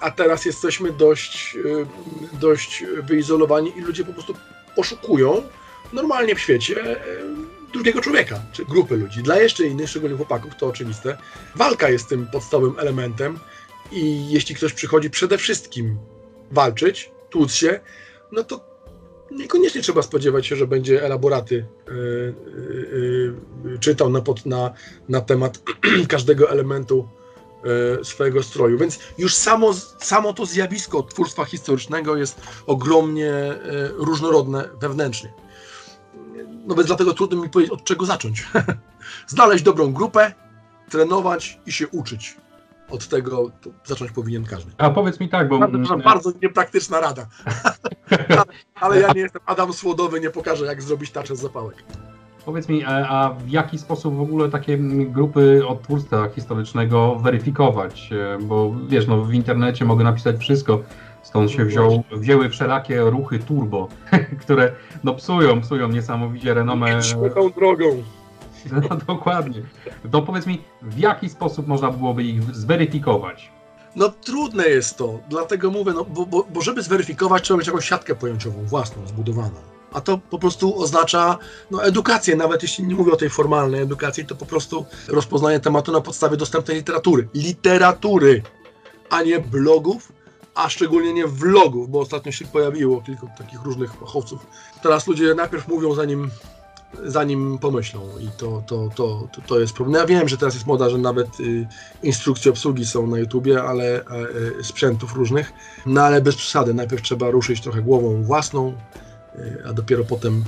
[0.00, 1.86] A teraz jesteśmy dość, y,
[2.40, 4.34] dość wyizolowani i ludzie po prostu
[4.76, 5.42] poszukują
[5.92, 9.22] normalnie w świecie y, drugiego człowieka, czy grupy ludzi.
[9.22, 11.18] Dla jeszcze innych, szczególnie chłopaków, to oczywiste.
[11.54, 13.38] Walka jest tym podstawowym elementem
[13.92, 15.98] i jeśli ktoś przychodzi przede wszystkim
[16.50, 17.80] walczyć, tłuc się,
[18.32, 18.75] no to
[19.30, 21.54] niekoniecznie trzeba spodziewać się, że będzie elaboraty
[21.88, 21.94] y, y,
[23.74, 24.72] y, czytał na, pod, na,
[25.08, 25.62] na temat
[26.08, 27.08] każdego elementu
[28.02, 28.78] swojego stroju.
[28.78, 33.32] Więc już samo, samo to zjawisko twórstwa historycznego jest ogromnie
[33.96, 35.32] różnorodne wewnętrznie.
[36.66, 38.46] No więc dlatego trudno mi powiedzieć, od czego zacząć.
[39.26, 40.32] Znaleźć dobrą grupę,
[40.90, 42.36] trenować i się uczyć
[42.90, 43.50] od tego
[43.84, 44.72] zacząć powinien każdy.
[44.78, 45.58] A powiedz mi tak, bo...
[45.58, 47.26] Bardzo, bardzo niepraktyczna rada.
[48.80, 51.84] Ale ja nie jestem Adam Słodowy, nie pokażę jak zrobić taczę z zapałek.
[52.44, 58.10] Powiedz mi, a w jaki sposób w ogóle takie grupy odtwórstwa historycznego weryfikować?
[58.12, 60.82] E, bo wiesz, no w internecie mogę napisać wszystko,
[61.22, 63.88] stąd się wziął, wzięły wszelakie ruchy turbo,
[64.42, 64.72] które
[65.04, 67.02] no psują, psują niesamowicie renomę.
[67.02, 68.02] Szybką drogą.
[68.72, 69.62] No dokładnie.
[70.10, 73.50] To powiedz mi, w jaki sposób można byłoby ich zweryfikować?
[73.96, 77.88] No trudne jest to, dlatego mówię, no, bo, bo, bo żeby zweryfikować, trzeba mieć jakąś
[77.88, 79.56] siatkę pojęciową własną, zbudowaną.
[79.92, 81.38] A to po prostu oznacza
[81.70, 85.92] no, edukację, nawet jeśli nie mówię o tej formalnej edukacji, to po prostu rozpoznanie tematu
[85.92, 87.28] na podstawie dostępnej literatury.
[87.34, 88.42] Literatury,
[89.10, 90.12] a nie blogów,
[90.54, 94.46] a szczególnie nie vlogów, bo ostatnio się pojawiło kilku takich różnych fachowców.
[94.82, 96.30] Teraz ludzie najpierw mówią, zanim
[97.04, 100.00] zanim pomyślą i to, to, to, to, jest problem.
[100.00, 101.66] Ja wiem, że teraz jest moda, że nawet y,
[102.02, 105.52] instrukcje obsługi są na YouTubie, ale y, sprzętów różnych,
[105.86, 106.74] no ale bez przesady.
[106.74, 108.72] Najpierw trzeba ruszyć trochę głową własną,
[109.38, 110.44] y, a dopiero potem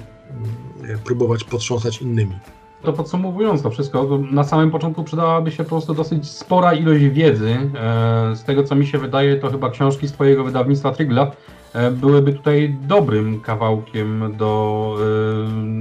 [0.84, 2.38] y, próbować potrząsać innymi.
[2.82, 7.56] To podsumowując to wszystko, na samym początku przydałaby się po prostu dosyć spora ilość wiedzy.
[7.74, 11.57] E, z tego co mi się wydaje, to chyba książki z Twojego wydawnictwa Trygla E,
[11.90, 15.02] byłyby tutaj dobrym kawałkiem do y,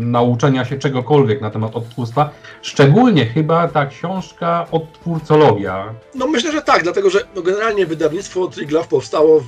[0.06, 2.30] nauczenia się czegokolwiek na temat odtwórstwa.
[2.62, 5.94] Szczególnie chyba ta książka Odtwórcologia.
[6.16, 9.46] No myślę, że tak, dlatego że no generalnie wydawnictwo Triglav powstało w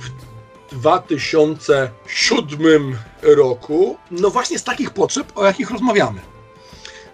[0.72, 6.20] 2007 roku, no właśnie z takich potrzeb, o jakich rozmawiamy.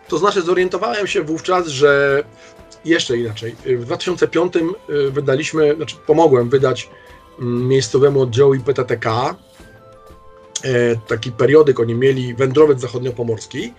[0.08, 2.22] To znaczy zorientowałem się wówczas, że
[2.84, 3.56] jeszcze inaczej.
[3.64, 4.52] W 2005
[5.10, 6.90] wydaliśmy, znaczy pomogłem wydać
[7.38, 9.34] miejscowemu oddziałowi PTTK.
[10.64, 13.74] E, taki periodyk oni mieli, Wędrowiec Zachodniopomorski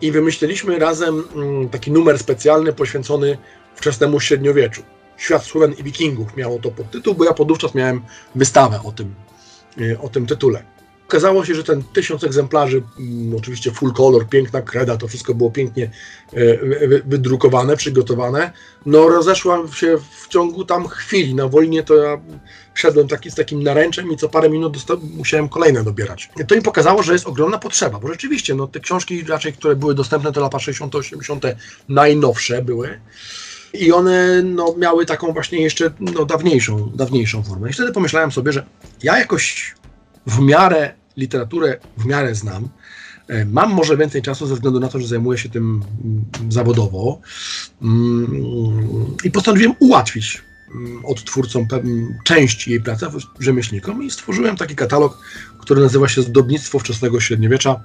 [0.00, 3.38] i wymyśliliśmy razem mm, taki numer specjalny poświęcony
[3.74, 4.82] wczesnemu średniowieczu.
[5.16, 8.02] Świat Słowen i Wikingów miało to podtytuł, bo ja podówczas miałem
[8.34, 9.14] wystawę o tym,
[9.80, 10.75] e, o tym tytule.
[11.08, 15.50] Okazało się, że ten tysiąc egzemplarzy, mm, oczywiście full color, piękna kreda, to wszystko było
[15.50, 15.90] pięknie
[16.32, 16.58] e,
[17.04, 18.52] wydrukowane, przygotowane.
[18.86, 21.34] No rozeszła się w ciągu tam chwili.
[21.34, 22.20] Na Wolinie to ja
[22.74, 24.76] szedłem taki, z takim naręczem i co parę minut
[25.16, 26.30] musiałem kolejne dobierać.
[26.48, 29.94] To mi pokazało, że jest ogromna potrzeba, bo rzeczywiście no, te książki raczej, które były
[29.94, 31.44] dostępne to lata 60 80
[31.88, 33.00] najnowsze były.
[33.74, 37.70] I one no, miały taką właśnie jeszcze no, dawniejszą, dawniejszą formę.
[37.70, 38.66] I wtedy pomyślałem sobie, że
[39.02, 39.74] ja jakoś
[40.26, 42.68] w miarę literaturę w miarę znam.
[43.28, 47.20] E, mam może więcej czasu ze względu na to, że zajmuję się tym mm, zawodowo
[47.82, 48.26] mm,
[49.24, 50.42] i postanowiłem ułatwić
[50.74, 51.66] mm, odtwórcom
[52.24, 53.06] część jej pracy,
[53.40, 55.18] rzemieślnikom i stworzyłem taki katalog,
[55.60, 57.80] który nazywa się Zdobnictwo wczesnego średniowiecza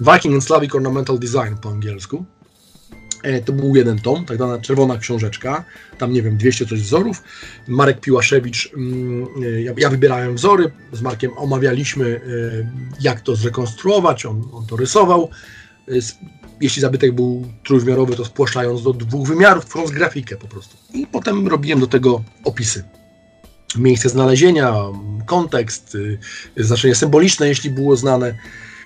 [0.00, 2.24] Viking and Slavic Ornamental Design po angielsku.
[3.22, 5.64] E, to był jeden tom, tak zwana czerwona książeczka,
[5.98, 7.22] tam nie wiem, 200 coś wzorów.
[7.68, 12.20] Marek Piłaszewicz, mm, e, ja, ja wybierałem wzory, z Markiem omawialiśmy, e,
[13.00, 15.30] jak to zrekonstruować, on, on to rysował.
[16.60, 20.76] Jeśli zabytek był trójwymiarowy, to spłaszczając do dwóch wymiarów, tworząc grafikę po prostu.
[20.94, 22.84] I potem robiłem do tego opisy.
[23.78, 24.74] Miejsce znalezienia,
[25.26, 25.96] kontekst,
[26.56, 28.34] znaczenie symboliczne, jeśli było znane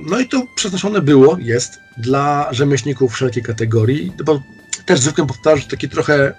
[0.00, 4.42] no i to przeznaczone było, jest dla rzemieślników wszelkiej kategorii, bo
[4.86, 6.34] też zwykle powtarzać taki trochę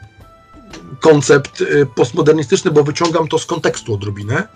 [1.00, 4.48] koncept y, postmodernistyczny, bo wyciągam to z kontekstu odrobinę.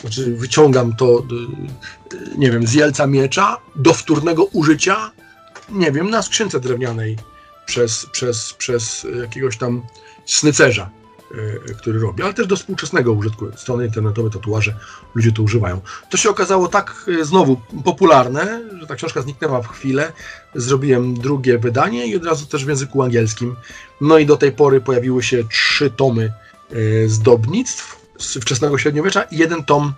[0.00, 5.10] Znaczy wyciągam to, y, y, nie wiem, z jelca miecza do wtórnego użycia,
[5.68, 7.16] nie wiem, na skrzynce drewnianej
[7.66, 9.82] przez, przez, przez jakiegoś tam
[10.26, 10.90] snycerza.
[11.38, 13.46] E, który robi, ale też do współczesnego użytku.
[13.56, 14.74] Strony internetowe, tatuaże,
[15.14, 15.80] ludzie to używają.
[16.10, 20.12] To się okazało tak e, znowu popularne, że ta książka zniknęła w chwilę.
[20.54, 23.56] Zrobiłem drugie wydanie i od razu też w języku angielskim.
[24.00, 26.32] No i do tej pory pojawiły się trzy tomy
[26.70, 29.92] e, zdobnictw z wczesnego średniowiecza i jeden tom,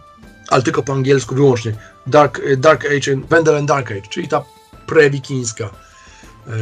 [0.49, 1.75] ale tylko po angielsku wyłącznie.
[2.07, 4.45] Dark, Dark Age, Wendell and Dark Age, czyli ta
[4.87, 5.71] prewikińska,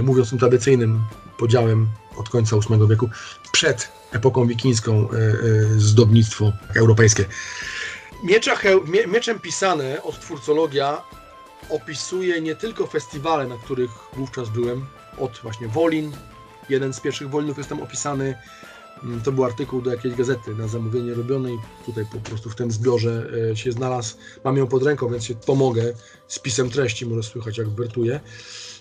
[0.02, 1.00] mówiąc tym tradycyjnym
[1.38, 3.10] podziałem od końca VIII wieku,
[3.52, 5.34] przed epoką wikińską e, e,
[5.76, 7.24] zdobnictwo europejskie.
[8.24, 8.56] Miecza,
[9.06, 11.02] mieczem pisane odtwórcologia
[11.68, 14.86] opisuje nie tylko festiwale, na których wówczas byłem,
[15.18, 16.12] od właśnie Wolin,
[16.68, 18.34] jeden z pierwszych Wolinów jest tam opisany,
[19.02, 21.58] Mm, to był artykuł do jakiejś gazety na zamówienie robionej.
[21.86, 24.16] Tutaj po prostu w tym zbiorze e, się znalazł.
[24.44, 25.92] Mam ją pod ręką, więc się pomogę
[26.28, 28.20] z pisem treści, może słychać jak wertuje.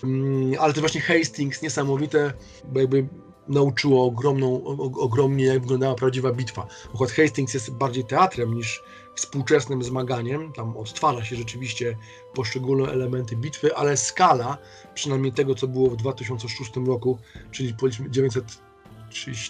[0.04, 2.34] Mm, ale to właśnie Hastings niesamowite,
[2.66, 3.08] bo jakby
[3.48, 4.64] nauczyło ogromną,
[5.00, 6.68] ogromnie jak wyglądała prawdziwa bitwa.
[6.96, 8.84] Akurat Hastings jest bardziej teatrem niż
[9.16, 11.98] współczesnym zmaganiem, tam odtwarza się rzeczywiście
[12.34, 14.58] poszczególne elementy bitwy, ale skala,
[14.94, 17.20] przynajmniej tego co było w 2006 roku,
[17.52, 17.76] czyli
[18.10, 18.63] 900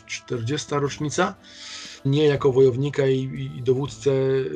[0.05, 1.35] 40 rocznica,
[2.05, 4.11] mnie jako wojownika i, i dowódcę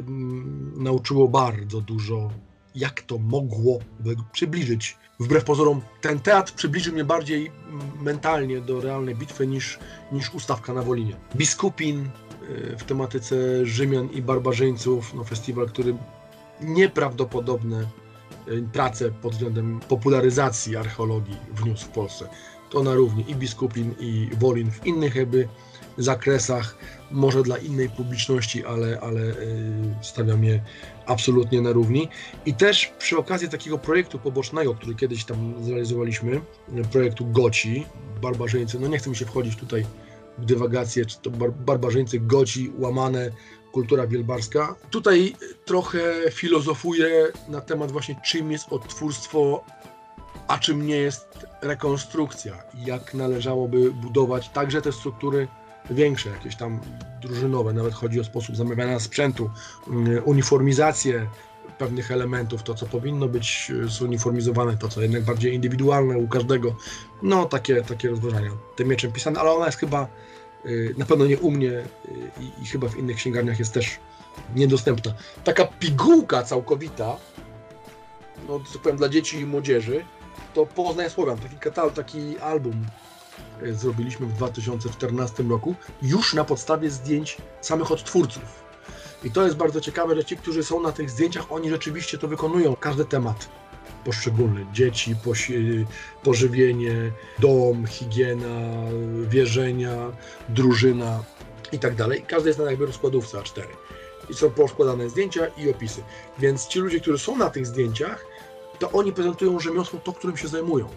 [0.08, 2.32] m, nauczyło bardzo dużo,
[2.76, 3.80] jak to mogło
[4.32, 4.98] przybliżyć.
[5.20, 9.80] Wbrew pozorom, ten teatr przybliży mnie bardziej mm, mentalnie do realnej bitwy niż,
[10.12, 11.16] niż ustawka na Wolinie.
[11.36, 12.10] Biskupin
[12.50, 15.96] y, w tematyce Rzymian i barbarzyńców, no festiwal, który
[16.62, 17.88] nieprawdopodobne
[18.48, 22.30] y, prace pod względem popularyzacji archeologii wniósł w Polsce.
[22.84, 25.48] Na równi i Biskupin i Wolin w innych jakby
[25.98, 26.78] zakresach,
[27.12, 29.34] może dla innej publiczności, ale, ale y,
[30.02, 30.64] stawiam je
[31.06, 32.10] absolutnie na równi.
[32.46, 36.42] I też przy okazji takiego projektu pobocznego, który kiedyś tam zrealizowaliśmy,
[36.92, 37.86] projektu Goci,
[38.22, 39.86] barbarzyńcy, no nie chcę mi się wchodzić tutaj
[40.38, 43.32] w dywagację, czy to bar barbarzyńcy, Goci, łamane,
[43.72, 44.76] kultura wielbarska.
[44.90, 45.36] Tutaj
[45.66, 46.00] trochę
[46.32, 49.64] filozofuję na temat właśnie czym jest odtwórstwo,
[50.48, 52.64] a czym nie jest rekonstrukcja.
[52.86, 55.48] Jak należałoby budować także te struktury
[55.90, 56.80] większe, jakieś tam
[57.22, 59.50] drużynowe, nawet chodzi o sposób zamawiania sprzętu,
[59.88, 61.28] mm, uniformizację
[61.78, 66.76] pewnych elementów, to co powinno być e, zuniformizowane, to co jednak bardziej indywidualne u każdego.
[67.24, 68.52] No, takie, takie rozważania.
[68.76, 71.84] Tym mieczem pisane, ale ona jest chyba e, na pewno nie u mnie e,
[72.42, 74.00] i, i chyba w innych księgarniach jest też
[74.56, 75.14] niedostępna.
[75.44, 77.18] Taka pigułka całkowita,
[78.48, 80.06] no, co powiem, dla dzieci i młodzieży,
[80.58, 82.86] to Poznań Słowian, taki katalog, taki album
[83.64, 88.68] E, zrobiliśmy w 2014 roku, już na podstawie zdjęć samych odtwórców.
[89.24, 92.28] I to jest bardzo ciekawe, że ci, którzy są na tych zdjęciach, oni rzeczywiście to
[92.28, 93.50] wykonują, każdy temat
[94.06, 94.66] poszczególny.
[94.74, 95.16] Dzieci,
[96.24, 98.84] pożywienie, dom, higiena,
[99.28, 100.12] wierzenia,
[100.50, 101.24] drużyna
[101.72, 102.26] i tak dalej.
[102.28, 103.64] Każdy jest na jakby rozkładówce A4.
[104.30, 106.04] I są poskładane zdjęcia i opisy.
[106.40, 108.26] Więc ci ludzie, którzy są na tych zdjęciach,
[108.80, 110.90] to oni prezentują rzemiosło to, którym się zajmują.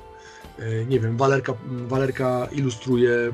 [0.59, 3.33] E, nie wiem, Walerka, Walerka ilustruje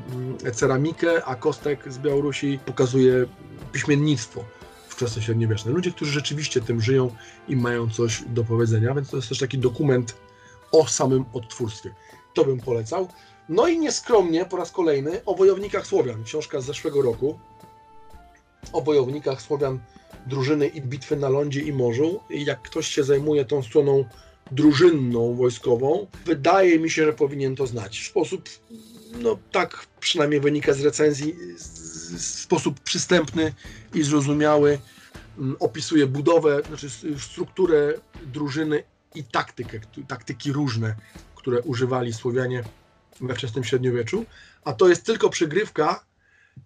[0.53, 3.25] ceramikę, a Kostek z Białorusi pokazuje
[3.71, 4.43] piśmiennictwo
[4.89, 5.71] wczesne średniowieczne.
[5.71, 7.15] Ludzie, którzy rzeczywiście tym żyją
[7.47, 10.15] i mają coś do powiedzenia, więc to jest też taki dokument
[10.71, 11.93] o samym odtwórstwie.
[12.33, 13.07] To bym polecał.
[13.49, 17.39] No i nieskromnie po raz kolejny o wojownikach Słowian, książka z zeszłego roku.
[18.73, 19.79] O wojownikach Słowian,
[20.25, 22.19] drużyny i bitwy na lądzie i morzu.
[22.29, 24.05] I jak ktoś się zajmuje tą stroną
[24.51, 27.99] drużynną, wojskową, wydaje mi się, że powinien to znać.
[27.99, 28.49] W sposób,
[29.21, 31.35] no tak przynajmniej wynika z recenzji,
[32.17, 33.53] w sposób przystępny
[33.93, 34.79] i zrozumiały.
[35.39, 37.93] Mm, opisuje budowę, znaczy strukturę
[38.33, 38.83] drużyny
[39.15, 40.95] i taktykę, taktyki różne,
[41.35, 42.63] które używali Słowianie
[43.21, 44.25] we wczesnym średniowieczu,
[44.63, 46.03] a to jest tylko przygrywka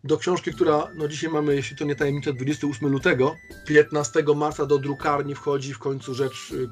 [0.03, 3.35] do książki, która, no dzisiaj mamy, jeśli to nie tajemnica, 28 lutego,
[3.67, 6.69] 15 marca do drukarni wchodzi w końcu rzecz y,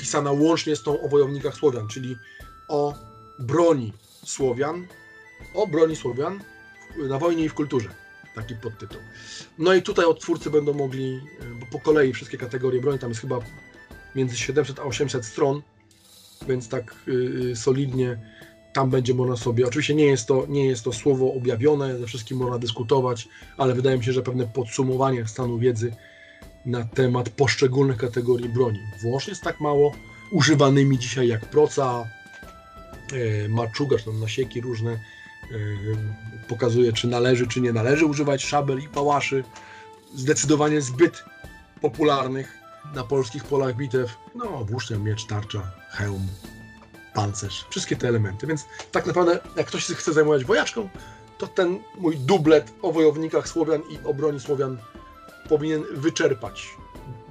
[0.00, 2.16] pisana łącznie z tą o wojownikach Słowian, czyli
[2.68, 2.94] o
[3.38, 3.92] broni
[4.24, 4.86] Słowian,
[5.54, 6.40] o broni Słowian
[7.08, 7.88] na wojnie i w kulturze.
[8.34, 9.00] Taki podtytuł.
[9.58, 13.20] No i tutaj odtwórcy będą mogli, y, bo po kolei wszystkie kategorie broni, tam jest
[13.20, 13.38] chyba
[14.14, 15.62] między 700 a 800 stron,
[16.48, 18.18] więc tak yy, solidnie
[18.72, 22.38] tam będzie można sobie, oczywiście nie jest, to, nie jest to słowo objawione, ze wszystkim
[22.38, 25.92] można dyskutować, ale wydaje mi się, że pewne podsumowanie stanu wiedzy
[26.66, 28.82] na temat poszczególnych kategorii broni.
[29.02, 29.92] Włącznie jest tak mało
[30.30, 32.04] używanymi dzisiaj jak proca,
[33.12, 34.90] yy, maczuga, czy tam nasieki różne,
[35.50, 35.96] yy,
[36.48, 39.44] pokazuje czy należy, czy nie należy używać szabel i pałaszy,
[40.14, 41.24] zdecydowanie zbyt
[41.80, 42.58] popularnych
[42.94, 44.16] na polskich polach bitew.
[44.34, 46.26] No, włócznia, miecz, tarcza, hełm,
[47.14, 48.46] pancerz, wszystkie te elementy.
[48.46, 50.88] Więc tak naprawdę, jak ktoś chce zajmować wojaczką,
[51.38, 54.78] to ten mój dublet o wojownikach Słowian i obroni Słowian
[55.50, 56.76] powinien wyczerpać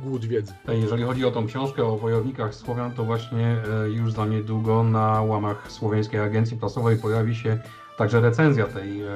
[0.04, 0.54] głód wiedzy.
[0.68, 5.22] Jeżeli chodzi o tą książkę o wojownikach Słowian, to właśnie e, już za niedługo na
[5.22, 7.60] łamach Słowiańskiej Agencji Prasowej pojawi się
[7.98, 9.08] także recenzja tej e,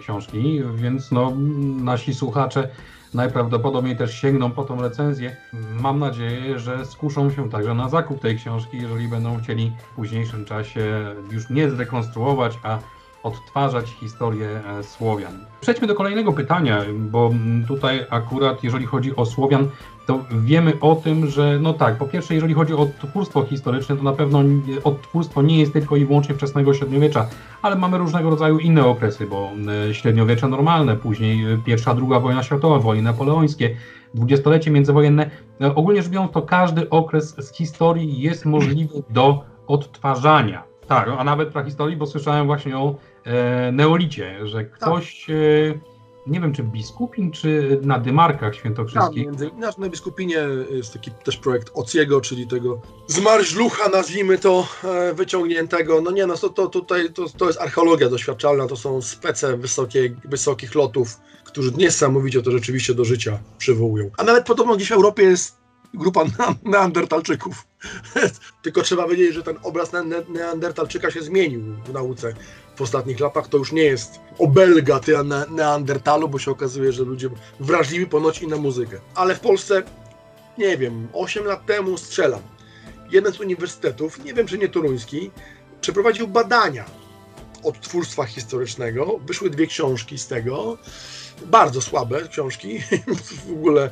[0.00, 1.32] książki, więc no,
[1.82, 2.68] nasi słuchacze
[3.14, 5.36] najprawdopodobniej też sięgną po tą recenzję.
[5.80, 10.44] Mam nadzieję, że skuszą się także na zakup tej książki, jeżeli będą chcieli w późniejszym
[10.44, 12.78] czasie już nie zrekonstruować, a
[13.22, 15.46] odtwarzać historię e, Słowian.
[15.60, 17.30] Przejdźmy do kolejnego pytania, bo
[17.68, 19.68] tutaj akurat jeżeli chodzi o Słowian,
[20.06, 24.02] to wiemy o tym, że no tak, po pierwsze jeżeli chodzi o odtwórstwo historyczne, to
[24.02, 24.42] na pewno
[24.84, 27.26] odtwórstwo nie jest tylko i wyłącznie wczesnego średniowiecza,
[27.62, 29.50] ale mamy różnego rodzaju inne okresy, bo
[29.88, 33.76] e, średniowiecze normalne, później e, pierwsza, druga wojna światowa, wojny napoleońskie,
[34.14, 35.30] dwudziestolecie międzywojenne.
[35.74, 40.72] Ogólnie rzecz biorąc, to każdy okres z historii jest możliwy do odtwarzania.
[40.86, 42.94] Tak, a nawet prahistorii, bo słyszałem właśnie o e,
[43.72, 44.72] neolicie, że tak.
[44.72, 45.36] ktoś, tak.
[45.36, 45.92] e,
[46.26, 49.24] nie wiem czy biskupin, czy na Dymarkach Świętokrzyskich.
[49.24, 50.38] Tak, między, na biskupinie
[50.70, 56.00] jest taki też projekt Ociego, czyli tego zmarzlucha, nazwijmy to, e, wyciągniętego.
[56.00, 60.14] No nie, no to, to tutaj to, to jest archeologia doświadczalna, to są spece wysokie,
[60.24, 64.10] wysokich lotów, którzy niesamowicie to rzeczywiście do życia przywołują.
[64.18, 65.62] A nawet podobno gdzieś w Europie jest
[65.94, 66.24] grupa
[66.64, 67.66] neandertalczyków.
[68.62, 69.90] Tylko trzeba wiedzieć, że ten obraz
[70.28, 72.34] neandertalczyka się zmienił w nauce
[72.82, 73.48] ostatnich latach.
[73.48, 75.12] To już nie jest obelga ty
[75.50, 77.28] neandertalu, bo się okazuje, że ludzie
[77.60, 79.00] wrażliwi ponoć i na muzykę.
[79.14, 79.82] Ale w Polsce,
[80.58, 82.42] nie wiem, 8 lat temu strzelam.
[83.10, 85.30] Jeden z uniwersytetów, nie wiem czy nie toruński,
[85.80, 86.84] przeprowadził badania
[87.62, 89.20] odtwórstwa historycznego.
[89.26, 90.78] Wyszły dwie książki z tego.
[91.46, 92.80] Bardzo słabe książki.
[93.46, 93.90] w ogóle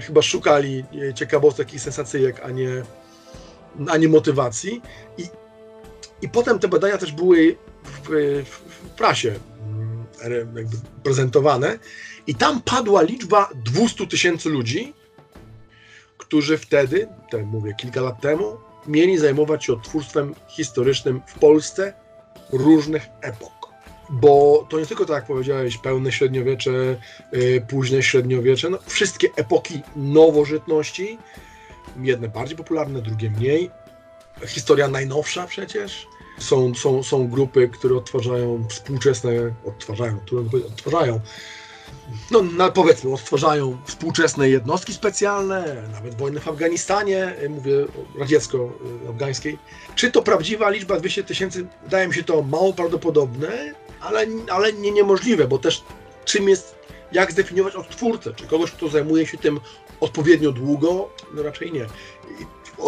[0.00, 2.82] chyba szukali ciekawostek i sensacyjek, a nie,
[3.88, 4.82] a nie motywacji.
[5.18, 5.24] I,
[6.22, 7.56] I potem te badania też były
[7.88, 8.08] w,
[8.44, 9.34] w prasie
[10.24, 10.68] mm,
[11.02, 11.78] prezentowane
[12.26, 14.94] i tam padła liczba 200 tysięcy ludzi,
[16.18, 21.92] którzy wtedy, to mówię kilka lat temu, mieli zajmować się odtwórstwem historycznym w Polsce
[22.52, 23.58] różnych epok
[24.10, 26.70] bo to nie tylko tak jak powiedziałeś, pełne średniowiecze,
[27.32, 31.18] yy, późne średniowiecze, no, wszystkie epoki nowożytności,
[32.02, 33.70] jedne bardziej popularne, drugie mniej.
[34.46, 36.06] Historia najnowsza przecież.
[36.38, 39.30] Są, są, są grupy, które odtwarzają współczesne,
[39.64, 41.20] odtwarzają, które odtwarzają,
[42.30, 47.86] no, no powiedzmy, odtwarzają współczesne jednostki specjalne, nawet wojny w Afganistanie, mówię
[48.18, 49.58] radziecko-afgańskiej.
[49.94, 51.66] Czy to prawdziwa liczba 200 tysięcy?
[51.84, 55.82] Wydaje mi się to mało prawdopodobne, ale, ale nie niemożliwe, bo też
[56.24, 56.74] czym jest,
[57.12, 58.34] jak zdefiniować odtwórcę?
[58.34, 59.60] Czy kogoś, kto zajmuje się tym
[60.00, 61.08] odpowiednio długo?
[61.34, 61.86] No raczej nie.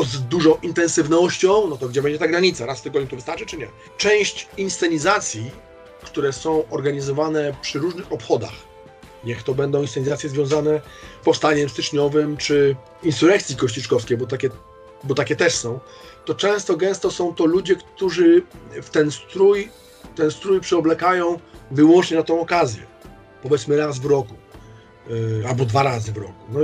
[0.04, 2.66] Z dużą intensywnością, no to gdzie będzie ta granica?
[2.66, 3.68] Raz w tygodniu to wystarczy, czy nie?
[3.96, 5.50] Część inscenizacji,
[6.02, 8.54] które są organizowane przy różnych obchodach,
[9.24, 10.80] niech to będą inscenizacje związane
[11.22, 14.50] z powstaniem styczniowym, czy insurrekcji kościczkowskiej, bo takie,
[15.04, 15.80] bo takie też są,
[16.24, 18.42] to często, gęsto są to ludzie, którzy
[18.82, 19.68] w ten strój
[20.16, 21.38] ten strój przyoblekają
[21.70, 22.82] wyłącznie na tą okazję,
[23.42, 24.34] powiedzmy raz w roku.
[25.10, 26.44] y, albo dwa razy w roku.
[26.48, 26.60] No,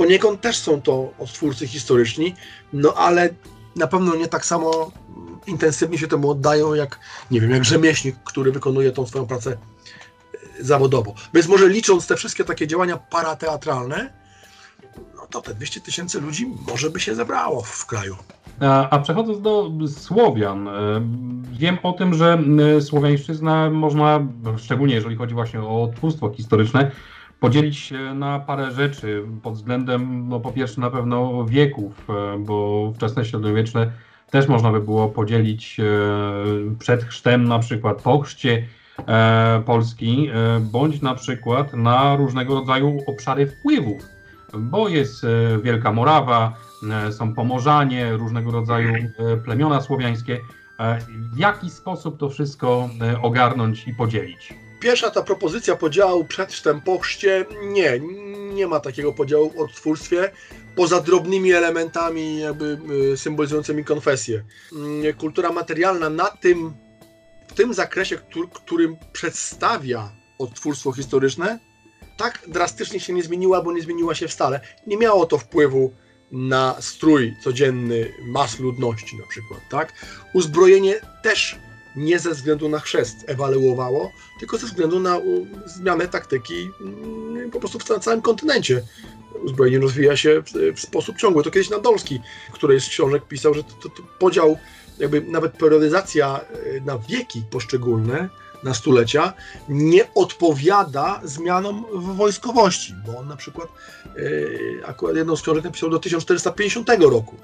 [0.00, 2.34] poniekąd też są to odtwórcy historyczni,
[2.72, 3.28] no ale
[3.76, 4.90] na pewno nie tak samo
[5.46, 9.56] intensywnie się temu oddają, jak, nie wiem, jak rzemieślnik, który wykonuje tą swoją pracę
[10.60, 11.14] y, zawodowo.
[11.34, 14.12] Więc może licząc te wszystkie takie działania parateatralne,
[15.16, 18.16] no to te 200 tysięcy ludzi może by się zebrało w kraju.
[18.60, 20.72] A, a przechodząc do Słowian, e,
[21.52, 22.38] wiem o tym, że
[22.80, 24.20] słowiańszczyzna można,
[24.56, 26.90] szczególnie jeżeli chodzi właśnie o twórstwo historyczne,
[27.40, 32.92] podzielić się na parę rzeczy pod względem, no po pierwsze na pewno wieków, e, bo
[32.96, 33.92] wczesne średniowieczne
[34.30, 35.84] też można by było podzielić e,
[36.78, 38.66] przed chrztem na przykład po chrzcie
[39.66, 40.30] Polski,
[40.60, 44.02] bądź na przykład na różnego rodzaju obszary wpływów,
[44.54, 45.26] bo jest
[45.62, 46.54] Wielka Morawa,
[46.88, 50.40] E, są Pomorzanie, różnego rodzaju e, plemiona słowiańskie.
[50.78, 50.98] E,
[51.34, 52.88] w jaki sposób to wszystko
[53.22, 54.54] ogarnąć i podzielić?
[54.80, 58.00] Pierwsza ta propozycja podziału przed chrztem po chrzcie, nie,
[58.54, 60.30] nie ma takiego podziału w odtwórstwie,
[60.76, 62.78] poza drobnymi elementami jakby
[63.16, 64.44] symbolizującymi konfesję.
[64.72, 66.72] Mm, kultura materialna na tym,
[67.48, 71.58] w tym zakresie, który, którym przedstawia odtwórstwo historyczne,
[72.16, 74.60] tak drastycznie się nie zmieniła, bo nie zmieniła się wcale.
[74.86, 75.94] Nie miało to wpływu
[76.32, 79.92] na strój codzienny mas ludności na przykład, tak?
[80.34, 81.58] Uzbrojenie też
[81.96, 85.20] nie ze względu na chrzest ewaluowało, tylko ze względu na
[85.66, 88.82] zmianę taktyki mm, po prostu w całym kontynencie.
[89.44, 90.42] Uzbrojenie rozwija się
[90.76, 91.42] w, sposób ciągły.
[91.44, 92.20] To kiedyś Nadolski,
[92.52, 94.58] który z książek pisał, że to, to, to podział,
[94.98, 98.28] jakby nawet periodyzacja e, na wieki poszczególne
[98.62, 99.32] na stulecia
[99.68, 103.68] nie odpowiada zmianom w wojskowości, bo on na przykład
[104.16, 107.36] yy, akurat jedną z książek napisał do 1450 roku,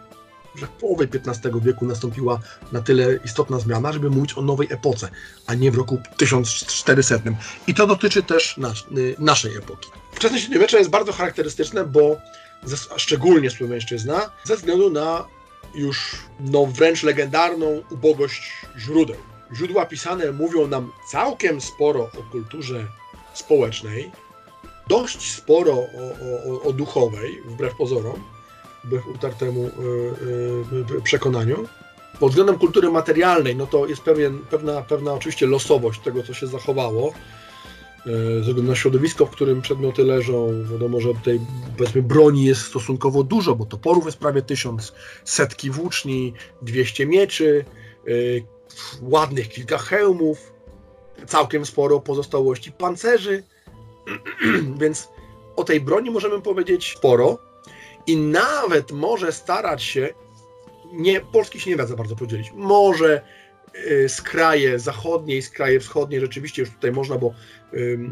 [0.56, 2.40] że w połowie XV wieku nastąpiła
[2.72, 5.08] na tyle istotna zmiana, żeby mówić o nowej epoce,
[5.46, 7.18] a nie w roku 1400.
[7.66, 9.90] I to dotyczy też nas, yy, naszej epoki.
[10.12, 12.16] Wczesne średniowiecze jest bardzo charakterystyczne, bo
[12.64, 15.24] ze, szczególnie Słowiańszczyzna, ze względu na
[15.74, 19.16] już no, wręcz legendarną ubogość źródeł
[19.54, 22.86] źródła pisane mówią nam całkiem sporo o kulturze
[23.34, 24.10] społecznej,
[24.88, 25.86] dość sporo o,
[26.50, 28.24] o, o duchowej, wbrew pozorom,
[28.86, 31.68] wbrew utartemu yy, yy, przekonaniu.
[32.20, 36.46] Pod względem kultury materialnej, no to jest pewien, pewna, pewna oczywiście losowość tego, co się
[36.46, 37.12] zachowało.
[38.06, 41.40] Ze względu na środowisko, w którym przedmioty leżą, wiadomo, że tej
[41.76, 44.92] powiedzmy broni jest stosunkowo dużo, bo toporów jest prawie tysiąc,
[45.24, 46.32] setki włóczni,
[46.62, 47.64] 200 mieczy,
[49.02, 50.52] ładnych kilka hełmów,
[51.26, 53.42] całkiem sporo pozostałości pancerzy,
[54.80, 55.08] więc
[55.56, 57.38] o tej broni możemy powiedzieć sporo
[58.06, 60.08] i nawet może starać się,
[60.92, 63.20] nie, Polski się nie da za bardzo podzielić, może
[63.90, 67.34] y, z kraje zachodnie i z kraje wschodnie rzeczywiście już tutaj można, bo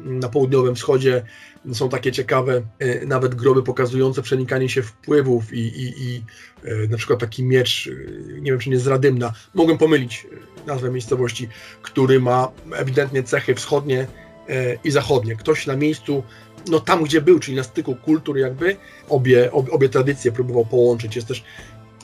[0.04, 1.24] na południowym wschodzie
[1.72, 6.22] są takie ciekawe y, nawet groby pokazujące przenikanie się wpływów i, i, i
[6.64, 7.90] y, na przykład taki miecz,
[8.40, 10.26] nie wiem czy nie z Radymna, mogłem pomylić
[10.66, 11.48] nazwę miejscowości,
[11.82, 14.06] który ma ewidentnie cechy wschodnie
[14.84, 15.36] i zachodnie.
[15.36, 16.22] Ktoś na miejscu,
[16.68, 18.76] no tam gdzie był, czyli na styku kultur jakby,
[19.08, 21.16] obie, obie, obie tradycje próbował połączyć.
[21.16, 21.44] Jest też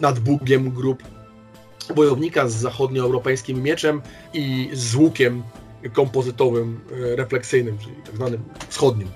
[0.01, 1.03] nad Bugiem grup
[1.95, 4.03] wojownika z zachodnioeuropejskim mieczem
[4.33, 5.43] i z łukiem
[5.93, 6.81] kompozytowym,
[7.13, 9.09] e, refleksyjnym, czyli tak zwanym wschodnim.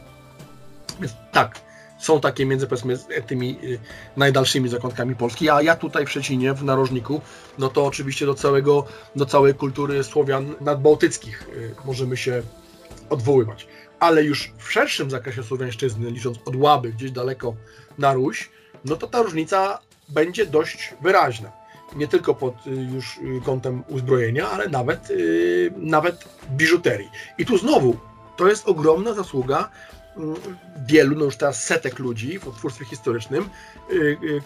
[1.01, 1.61] Więc tak,
[2.01, 3.57] są takie między powiedzmy tymi e,
[4.16, 7.20] najdalszymi zakątkami Polski, a ja tutaj w Szczecinie, w narożniku,
[7.59, 8.86] no to oczywiście do całego,
[9.16, 11.49] do całej kultury Słowian nadbałtyckich
[11.82, 12.42] e, możemy się
[13.11, 13.66] odwoływać.
[14.05, 17.55] Ale już w szerszym zakresie słowiańszczyzny, licząc od Łaby gdzieś daleko
[17.98, 18.50] na Ruś,
[18.84, 19.78] no to ta różnica
[20.09, 21.64] będzie dość wyraźna
[21.96, 27.11] nie tylko pod y, już y, kątem uzbrojenia, ale nawet, y, nawet biżuterii.
[27.38, 27.96] I tu znowu,
[28.36, 29.70] to jest ogromna zasługa
[30.16, 30.34] mm,
[30.86, 33.48] wielu, no już teraz setek ludzi w twórstwie historycznym,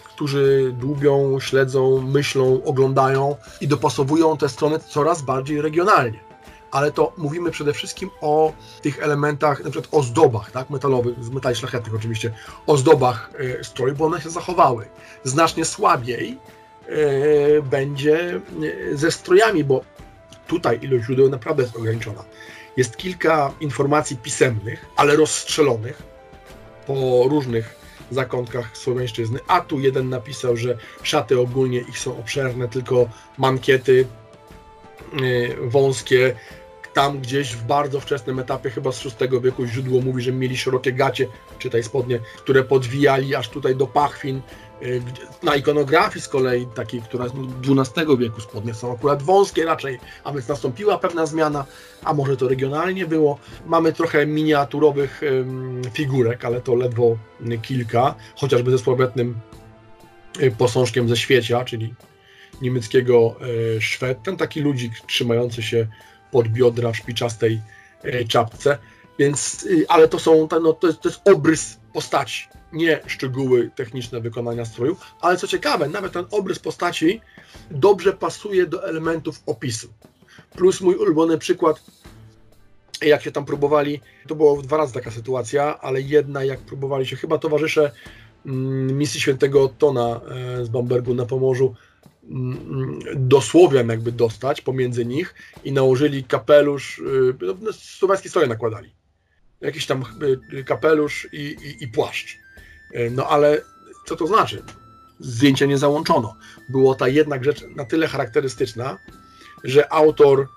[0.04, 6.27] którzy dłubią, śledzą, myślą, oglądają i dopasowują te strony coraz bardziej regionalnie.
[6.70, 8.52] Ale to mówimy przede wszystkim o
[8.82, 12.32] tych elementach, na przykład ozdobach tak, metalowych, z metali szlachetnych oczywiście,
[12.66, 13.30] ozdobach
[13.62, 14.88] stroju, bo one się zachowały.
[15.24, 16.38] Znacznie słabiej
[16.88, 18.40] E, będzie
[18.92, 19.84] e, ze strojami, bo
[20.46, 22.24] tutaj ilość źródeł naprawdę jest ograniczona.
[22.76, 26.02] Jest kilka informacji pisemnych, ale rozstrzelonych
[26.86, 27.74] po różnych
[28.10, 33.08] zakątkach Słowiańszczyzny, a tu jeden napisał, że szaty ogólnie ich są obszerne, tylko
[33.38, 34.27] mankiety e,
[35.62, 36.34] wąskie,
[36.94, 40.92] tam gdzieś w bardzo wczesnym etapie, chyba z VI wieku, źródło mówi, że mieli szerokie
[40.92, 41.26] gacie,
[41.58, 44.42] czytaj spodnie, które podwijali aż tutaj do pachwin,
[44.82, 45.02] Y,
[45.42, 50.32] na ikonografii z kolei, takiej, która z XII wieku, spodnie są akurat wąskie raczej, a
[50.32, 51.64] więc nastąpiła pewna zmiana,
[52.04, 53.38] a może to regionalnie było.
[53.66, 55.20] Mamy trochę miniaturowych
[55.92, 57.16] figurek, ale to ledwo
[57.62, 59.34] kilka, chociażby ze sławetnym
[60.42, 61.94] y, posążkiem ze świecia, czyli
[62.62, 63.36] niemieckiego
[63.76, 65.86] y, Szwed, ten taki ludzik trzymający się
[66.30, 67.60] pod biodra w szpiczastej
[68.28, 68.78] czapce.
[69.18, 74.64] Więc, ale to są, no, to, jest, to jest obrys postaci nie szczegóły techniczne wykonania
[74.64, 77.20] stroju, ale co ciekawe, nawet ten obrys postaci
[77.70, 79.88] dobrze pasuje do elementów opisu.
[80.56, 81.80] Plus mój ulubiony przykład,
[83.02, 87.16] jak się tam próbowali, to było dwa razy taka sytuacja, ale jedna, jak próbowali się
[87.16, 87.90] chyba towarzysze
[88.46, 90.20] mm, misji świętego Ottona
[90.60, 91.74] e, z Bambergu na Pomorzu
[92.28, 97.02] mm, dosłownie jakby dostać pomiędzy nich i nałożyli kapelusz,
[97.40, 98.94] e, no, słowiańskie stroje nakładali.
[99.60, 100.04] Jakiś tam
[100.58, 102.38] e, kapelusz i, i, i płaszcz.
[103.10, 103.60] No ale
[104.06, 104.62] co to znaczy?
[105.20, 106.36] Zdjęcia nie załączono.
[106.68, 108.98] Było ta jednak rzecz na tyle charakterystyczna,
[109.64, 110.48] że autor,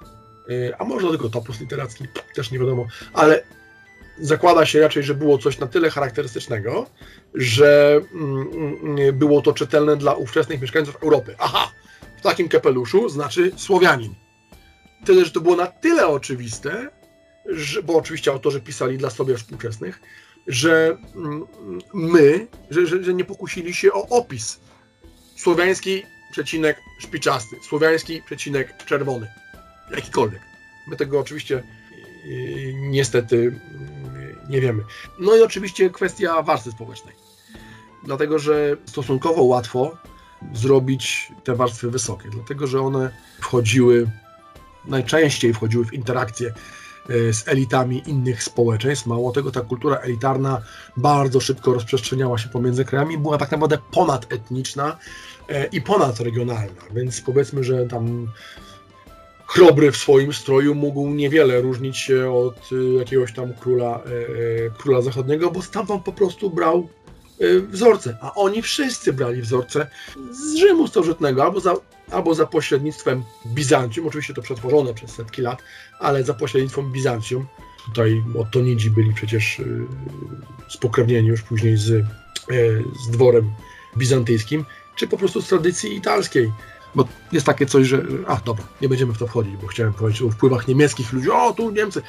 [0.80, 2.06] a może tylko topos literacki,
[2.36, 3.44] też nie wiadomo, ale
[4.22, 6.88] zakłada się raczej, że było coś na tyle charakterystycznego,
[7.34, 8.48] że mm,
[8.84, 11.36] mm, było to czytelne dla ówczesnych mieszkańców Europy.
[11.40, 11.72] Aha,
[12.18, 14.16] w takim kapeluszu znaczy Słowianin.
[15.06, 16.90] Tyle, że to było na tyle oczywiste,
[17.46, 20.02] że, bo oczywiście autorzy pisali dla sobie współczesnych,
[20.48, 21.46] że mm,
[21.94, 24.60] my, że, że, że nie pokusili się o opis.
[25.36, 29.28] Słowiański przecinek szpiczasty, słowiański przecinek czerwony,
[29.96, 30.42] jakikolwiek.
[30.88, 31.64] My tego oczywiście
[32.26, 33.60] yy, niestety
[34.52, 34.84] nie wiemy.
[35.20, 37.16] No i oczywiście kwestia warstwy społecznej.
[38.04, 39.98] Dlatego, że stosunkowo łatwo
[40.54, 44.12] zrobić te warstwy wysokie, dlatego, że one wchodziły,
[44.86, 46.54] najczęściej wchodziły w interakcję
[47.10, 49.06] E, z elitami innych społeczeństw.
[49.06, 50.62] Mało tego, ta kultura elitarna
[50.98, 54.98] bardzo szybko rozprzestrzeniała się pomiędzy krajami, była tak naprawdę ponadetniczna
[55.50, 58.28] e, i ponadregionalna, więc powiedzmy, że tam
[59.54, 64.02] chrobry w swoim stroju mógł niewiele różnić się od e, jakiegoś tam króla,
[64.78, 66.90] króla zachodniego, bo stamtąd po prostu brał
[67.70, 69.88] wzorce, a oni wszyscy brali wzorce
[70.32, 71.76] z Rzymu starożytnego, albo za
[72.12, 75.64] albo za pośrednictwem Bizancjum, oczywiście to przetworzone przez setki lat,
[76.00, 77.48] ale za pośrednictwem Bizancjum.
[77.86, 79.88] Tutaj Ottonidzi byli przecież y,
[80.70, 82.04] spokrewnieni już później z, y,
[83.04, 83.52] z dworem
[83.98, 86.52] bizantyjskim, czy po prostu z tradycji italskiej.
[86.96, 88.04] Bo jest takie coś, że.
[88.28, 91.32] A dobra, nie będziemy w to wchodzić, bo chciałem powiedzieć o wpływach niemieckich ludzi.
[91.32, 92.02] O, tu Niemcy.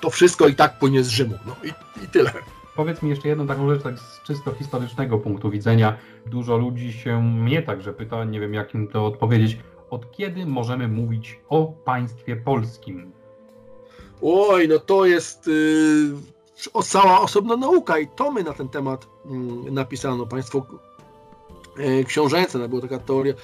[0.00, 1.34] To wszystko i tak płynie z Rzymu.
[1.46, 1.68] No i,
[2.04, 2.32] i tyle.
[2.76, 5.96] Powiedz mi jeszcze jedną taką rzecz, tak z czysto historycznego punktu widzenia.
[6.26, 9.58] Dużo ludzi się mnie także pyta, nie wiem jak im to odpowiedzieć.
[9.90, 13.12] Od kiedy możemy mówić o państwie polskim?
[14.22, 19.08] Oj, no to jest yy, cała osobna nauka i to my na ten temat
[19.64, 20.26] yy, napisano.
[20.26, 20.66] Państwo
[21.78, 23.34] yy, książęce, no, była taka teoria,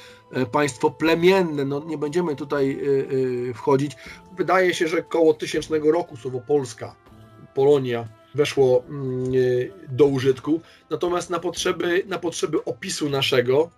[0.53, 3.07] państwo plemienne, no nie będziemy tutaj yy,
[3.47, 3.97] yy, wchodzić.
[4.37, 6.95] Wydaje się, że koło tysięcznego roku słowo Polska,
[7.55, 9.33] Polonia, weszło mm,
[9.89, 10.61] do użytku.
[10.91, 13.71] Natomiast na potrzeby, na potrzeby opisu naszego,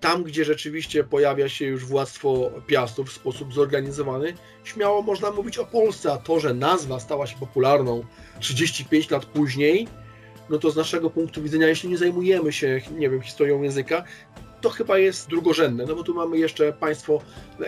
[0.00, 4.34] tam gdzie rzeczywiście pojawia się już władztwo Piastów w sposób zorganizowany,
[4.64, 8.04] śmiało można mówić o Polsce, a to, że nazwa stała się popularną
[8.40, 9.88] 35 lat później,
[10.50, 14.04] no to z naszego punktu widzenia, jeśli nie zajmujemy się, nie wiem, historią języka,
[14.62, 17.20] to chyba jest drugorzędne, no bo tu mamy jeszcze państwo,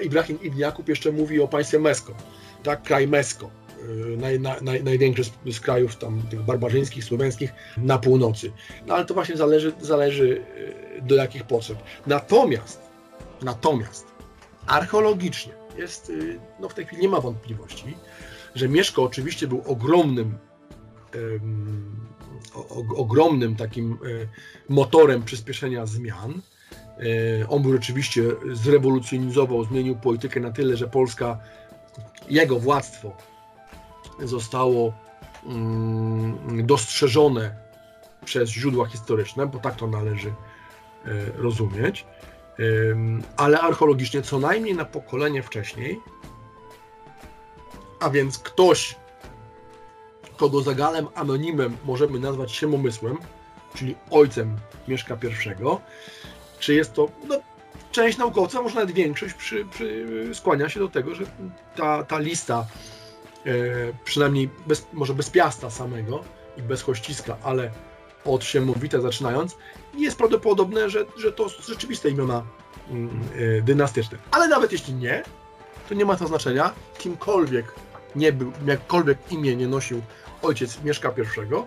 [0.03, 2.15] Ibrahim Ibn Jakub jeszcze mówi o państwie Mesko,
[2.63, 3.51] tak, kraj Mesko,
[3.89, 8.53] Y, naj, naj, największy z, z, krajów tam tych barbarzyńskich, słowiańskich na północy.
[8.87, 10.45] No ale to właśnie zależy, zależy
[10.99, 11.79] y, do jakich potrzeb.
[12.07, 12.81] Natomiast,
[13.43, 14.07] natomiast
[14.67, 17.97] archeologicznie jest, y, no w tej chwili nie ma wątpliwości,
[18.55, 20.39] że Mieszko oczywiście był ogromnym
[22.55, 23.99] o, ogromnym takim
[24.69, 26.41] motorem przyspieszenia zmian.
[27.49, 28.23] On był rzeczywiście
[28.53, 31.39] zrewolucjonizował, zmienił politykę na tyle, że Polska,
[32.29, 33.17] jego władztwo
[34.23, 34.93] zostało
[35.47, 37.55] mm, dostrzeżone
[38.25, 40.33] przez źródła historyczne, bo tak to należy e,
[41.37, 42.07] rozumieć,
[43.37, 46.01] ale archeologicznie co najmniej na pokolenie wcześniej,
[48.01, 48.97] a więc ktoś,
[50.37, 53.19] kogo zagalem anonimem możemy nazwać siemomysłem,
[53.75, 54.57] czyli ojcem
[54.89, 55.55] Mieszka I,
[56.65, 57.41] czy jest to no,
[57.93, 61.25] część naukowca, może nawet większość przy, przy, skłania się do tego, że
[61.77, 62.67] ta, ta lista
[63.47, 63.53] E,
[64.05, 66.25] przynajmniej bez, może bez piasta samego
[66.57, 67.71] i bez kościska, ale
[68.25, 69.57] od Siemowita zaczynając,
[69.95, 72.43] jest prawdopodobne, że, że to rzeczywiste imiona
[72.91, 73.21] mm,
[73.59, 74.19] e, dynastyczne.
[74.31, 75.23] Ale nawet jeśli nie,
[75.89, 76.73] to nie ma to znaczenia.
[76.99, 77.75] Kimkolwiek
[78.17, 80.03] nie był, jakkolwiek imię nie nosił
[80.43, 81.63] ojciec Mieszka I,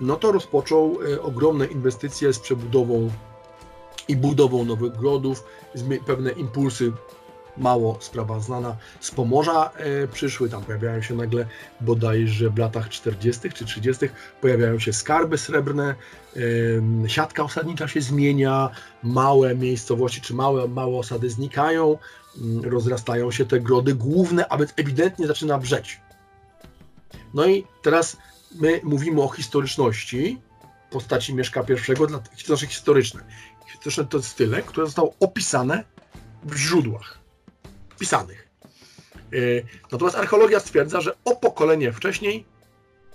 [0.00, 3.10] no to rozpoczął ogromne inwestycje z przebudową
[4.08, 5.44] i budową nowych grodów,
[6.06, 6.92] pewne impulsy
[7.58, 11.46] mało sprawa znana z Pomorza e, przyszły, tam pojawiają się nagle
[11.80, 13.50] bodajże w latach 40.
[13.50, 14.08] czy 30.
[14.40, 15.94] pojawiają się skarby srebrne,
[17.04, 18.70] e, siatka osadnicza się zmienia,
[19.02, 21.98] małe miejscowości czy małe, małe osady znikają,
[22.40, 26.00] mm, rozrastają się te grody główne, a więc ewidentnie zaczyna brzeć.
[27.34, 28.16] No i teraz
[28.60, 30.40] my mówimy o historyczności
[30.90, 33.20] postaci Mieszka I, dla, znaczy historyczne.
[33.78, 35.84] Historyczne to jest tyle, które zostało opisane
[36.44, 37.18] w źródłach
[37.98, 38.48] pisanych.
[39.32, 39.36] E,
[39.92, 42.44] natomiast archeologia stwierdza, że o pokolenie wcześniej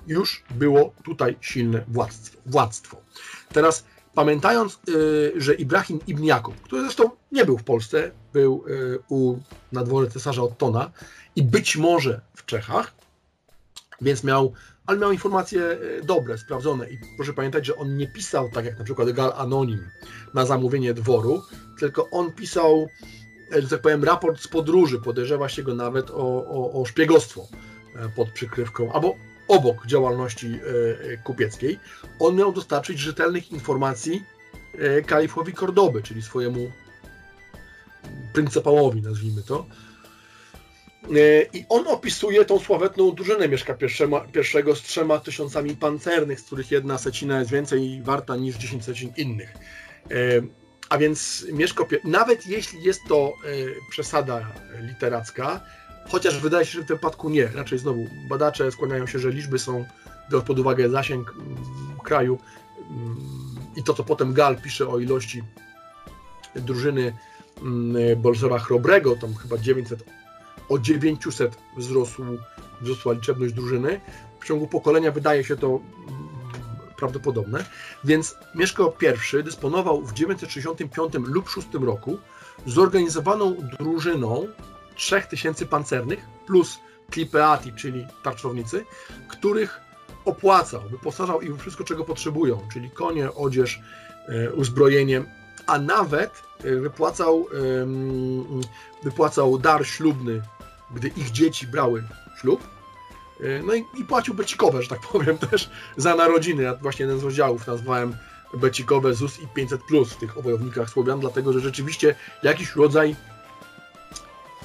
[0.08, 2.38] już było tutaj silne władztwo.
[2.46, 2.98] władztwo.
[3.54, 3.86] Teraz
[4.16, 4.80] pamiętając, e,
[5.42, 9.38] że Ibrahim Ibn Jakub, który zresztą nie był w Polsce, był e, u,
[9.72, 10.92] na dworze cesarza Ottona
[11.36, 12.94] i być może w Czechach,
[14.02, 14.54] więc miał,
[14.86, 18.84] ale miał informacje dobre, sprawdzone i proszę pamiętać, że on nie pisał tak jak na
[18.84, 19.90] przykład Gal Anonim
[20.34, 21.44] na zamówienie dworu,
[21.80, 22.90] tylko on pisał
[23.62, 25.00] że tak powiem, raport z podróży.
[25.00, 27.48] Podejrzewa się go nawet o, o, o szpiegostwo
[27.96, 29.16] e, pod przykrywką, albo
[29.48, 30.60] obok działalności
[31.14, 31.80] e, kupieckiej.
[32.20, 34.24] On miał dostarczyć rzetelnych informacji
[34.74, 36.72] e, kalifowi Kordoby, czyli swojemu
[38.34, 39.66] pryncypałowi, nazwijmy to.
[41.54, 46.98] I on opisuje tą sławetną drużynę Mieszka I z trzema tysiącami pancernych, z których jedna
[46.98, 49.54] secina jest więcej warta niż 10 secin innych.
[50.90, 54.52] A więc Mieszko, nawet jeśli jest to y, przesada
[54.82, 55.62] literacka,
[56.10, 59.60] chociaż wydaje się, że w tym wypadku nie, raczej znowu badacze skłaniają się, że liczby
[59.60, 59.86] są,
[60.32, 61.58] biorąc pod uwagę zasięg mm,
[62.04, 62.40] kraju
[62.90, 63.16] mm,
[63.76, 65.44] i to, co potem Gal pisze o ilości
[66.56, 67.14] drużyny
[67.62, 70.04] mm, Bolsora Chrobrego, tam chyba 900,
[70.70, 72.24] o 900 wzrosł,
[72.82, 74.02] wzrosła liczebność drużyny.
[74.40, 75.80] W ciągu pokolenia wydaje się to
[76.98, 77.66] prawdopodobne,
[78.04, 78.94] więc Mieszko
[79.40, 82.18] I dysponował w 965 lub 6 roku
[82.66, 84.48] zorganizowaną drużyną
[84.96, 86.80] 3000 pancernych plus
[87.12, 88.86] klipeati, czyli tarczownicy,
[89.28, 89.82] których
[90.26, 93.82] opłacał, wyposażał im wszystko, czego potrzebują, czyli konie, odzież,
[94.28, 95.24] e, uzbrojenie,
[95.68, 97.46] a nawet e, wypłacał,
[99.04, 100.42] wypłacał dar ślubny,
[100.94, 102.04] gdy ich dzieci brały
[102.42, 102.64] ślub,
[103.44, 106.64] E, no i, i płacił becikowe, że tak powiem, też za narodziny.
[106.64, 108.16] Ja właśnie jeden z rozdziałów nazwałem
[108.54, 113.16] becikowe ZUS i 500 plus w tych obojownikach Słowian, dlatego że rzeczywiście jakiś rodzaj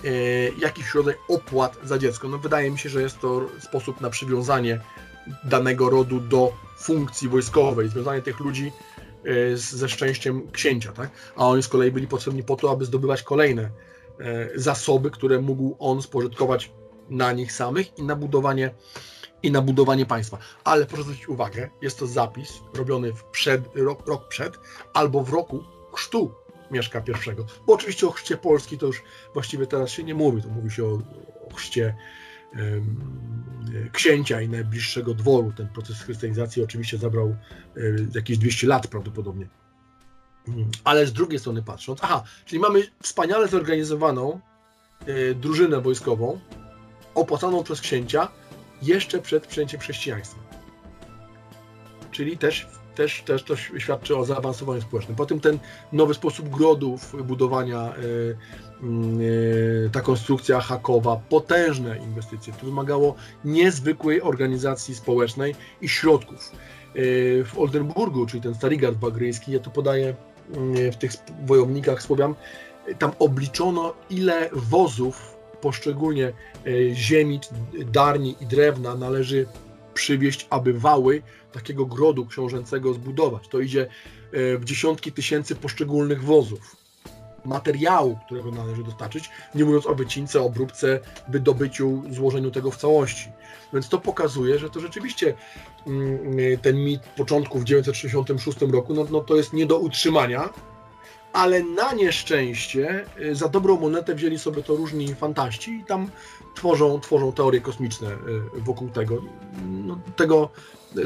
[0.04, 0.10] e,
[0.58, 2.28] jakiś rodzaj opłat za dziecko.
[2.28, 4.80] No wydaje mi się, że jest to sposób na przywiązanie
[5.44, 8.72] danego rodu do funkcji wojskowej, związanie tych ludzi
[9.24, 11.10] e, ze szczęściem księcia, tak?
[11.36, 13.70] A oni z kolei byli potrzebni po to, aby zdobywać kolejne
[14.54, 16.70] zasoby, które mógł on spożytkować
[17.10, 18.74] na nich samych i na budowanie,
[19.42, 20.38] i na budowanie państwa.
[20.64, 24.58] Ale proszę zwrócić uwagę, jest to zapis robiony w przed, rok, rok przed
[24.94, 26.34] albo w roku chrztu
[26.70, 27.36] Mieszka I.
[27.66, 29.02] Bo oczywiście o chrzcie Polski to już
[29.34, 31.02] właściwie teraz się nie mówi, to mówi się o,
[31.50, 31.94] o chrzcie
[33.92, 35.52] księcia i najbliższego dworu.
[35.56, 37.36] Ten proces chrystianizacji oczywiście zabrał
[38.14, 39.48] jakieś 200 lat prawdopodobnie.
[40.48, 44.40] Mm, ale z drugiej strony patrząc, aha, czyli mamy wspaniale zorganizowaną
[45.06, 46.40] e, drużynę wojskową,
[47.14, 48.28] opłacaną przez księcia
[48.82, 50.38] jeszcze przed przyjęciem chrześcijaństwa.
[52.10, 55.16] Czyli też, też, też to świadczy o zaawansowaniu społecznym.
[55.16, 55.58] Potem ten
[55.92, 58.36] nowy sposób grodów, budowania, yy,
[59.24, 62.52] yy, ta konstrukcja hakowa, potężne inwestycje.
[62.52, 66.52] To wymagało niezwykłej organizacji społecznej i środków.
[67.44, 70.14] W Oldenburgu, czyli ten Starigard Bagryjski, ja tu podaję
[70.92, 71.12] w tych
[71.46, 72.34] wojownikach Słowian,
[72.98, 77.40] tam obliczono ile wozów poszczególnie e, ziemi,
[77.86, 79.46] darni i drewna należy
[79.94, 81.22] przywieźć, aby wały
[81.52, 83.48] takiego grodu książęcego zbudować.
[83.48, 86.76] To idzie e, w dziesiątki tysięcy poszczególnych wozów.
[87.48, 93.32] Materiału, którego należy dostarczyć, nie mówiąc o wycince, obróbce, wydobyciu, złożeniu tego w całości.
[93.72, 95.34] Więc to pokazuje, że to rzeczywiście
[95.86, 100.48] mm, ten mit początku w 966 roku, no, no to jest nie do utrzymania,
[101.32, 106.10] ale na nieszczęście y, za dobrą monetę wzięli sobie to różni fantaści i tam
[106.54, 108.08] tworzą, tworzą teorie kosmiczne
[108.56, 109.22] y, wokół tego.
[109.66, 110.50] No, tego.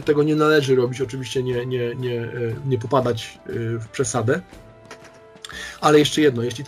[0.05, 3.39] Tego nie należy robić, oczywiście nie, nie, nie, y, nie popadać
[3.81, 4.41] w przesadę.
[5.83, 6.65] Ale jeszcze jedno, jeśli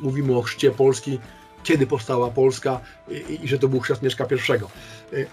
[0.00, 1.18] mówimy o chrzcie Polski,
[1.62, 4.58] kiedy powstała Polska i, i że to był chrzest Mieszka I,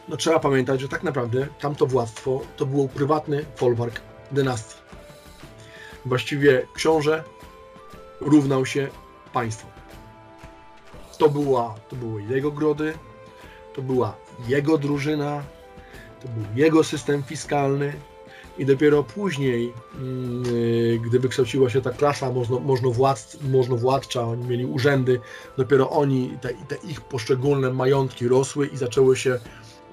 [0.07, 4.01] no trzeba pamiętać, że tak naprawdę tamto władztwo to był prywatny folwark
[4.31, 4.75] dynastii.
[6.05, 7.23] Właściwie książę
[8.21, 8.87] równał się
[9.33, 9.67] państwu.
[11.17, 12.93] To, była, to były jego grody,
[13.73, 14.15] to była
[14.47, 15.43] jego drużyna,
[16.21, 17.93] to był jego system fiskalny
[18.57, 22.31] i dopiero później, mm, y, gdy wykształciła się ta klasa
[23.41, 25.19] możnowładcza, oni mieli urzędy,
[25.57, 29.39] dopiero oni, te, te ich poszczególne majątki rosły i zaczęły się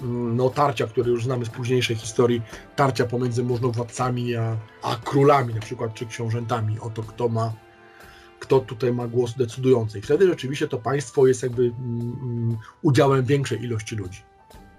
[0.01, 2.43] mm, no, tarcia, które już znamy z późniejszej historii,
[2.77, 7.53] tarcia pomiędzy możnowładcami a, a królami na przykład, czy książętami, o to kto ma
[8.39, 9.99] kto tutaj ma głos decydujący.
[9.99, 14.23] I wtedy rzeczywiście to państwo jest jakby mm, udziałem większej ilości ludzi.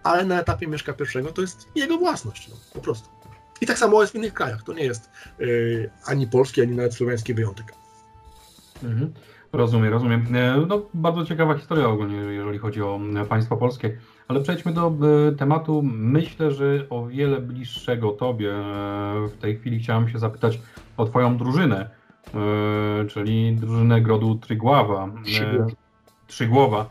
[0.04, 0.94] Ale na etapie Mieszka
[1.30, 3.19] I to jest jego własność, no, po prostu.
[3.62, 4.64] I tak samo jest w innych krajach.
[4.64, 7.74] To nie jest yy, ani polski, ani nawet słowiański wyjątek.
[8.84, 9.14] Mhm.
[9.54, 10.36] Rozumiem, rozumiem.
[10.36, 13.98] E, no, bardzo ciekawa historia ogólnie, jeżeli chodzi o e, państwo polskie.
[14.28, 14.94] Ale przejdźmy do
[15.28, 18.54] e, tematu, myślę, że o wiele bliższego Tobie.
[19.28, 20.60] W tej chwili chciałem się zapytać
[20.98, 21.90] o Twoją drużynę,
[23.10, 25.10] czyli drużynę Grodu Trygława.
[25.26, 25.66] Trzygłowa.
[26.28, 26.90] Trzygłowa.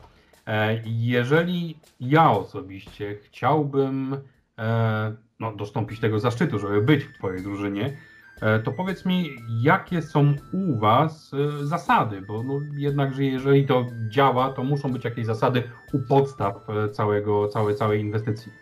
[0.85, 4.16] Jeżeli ja osobiście chciałbym
[5.41, 7.97] no, dostąpić tego zaszczytu, żeby być w Twojej drużynie,
[8.41, 9.30] e, to powiedz mi,
[9.62, 15.05] jakie są u Was e, zasady, bo no, jednakże jeżeli to działa, to muszą być
[15.05, 15.62] jakieś zasady
[15.93, 18.53] u podstaw e, całego, całej, całej inwestycji.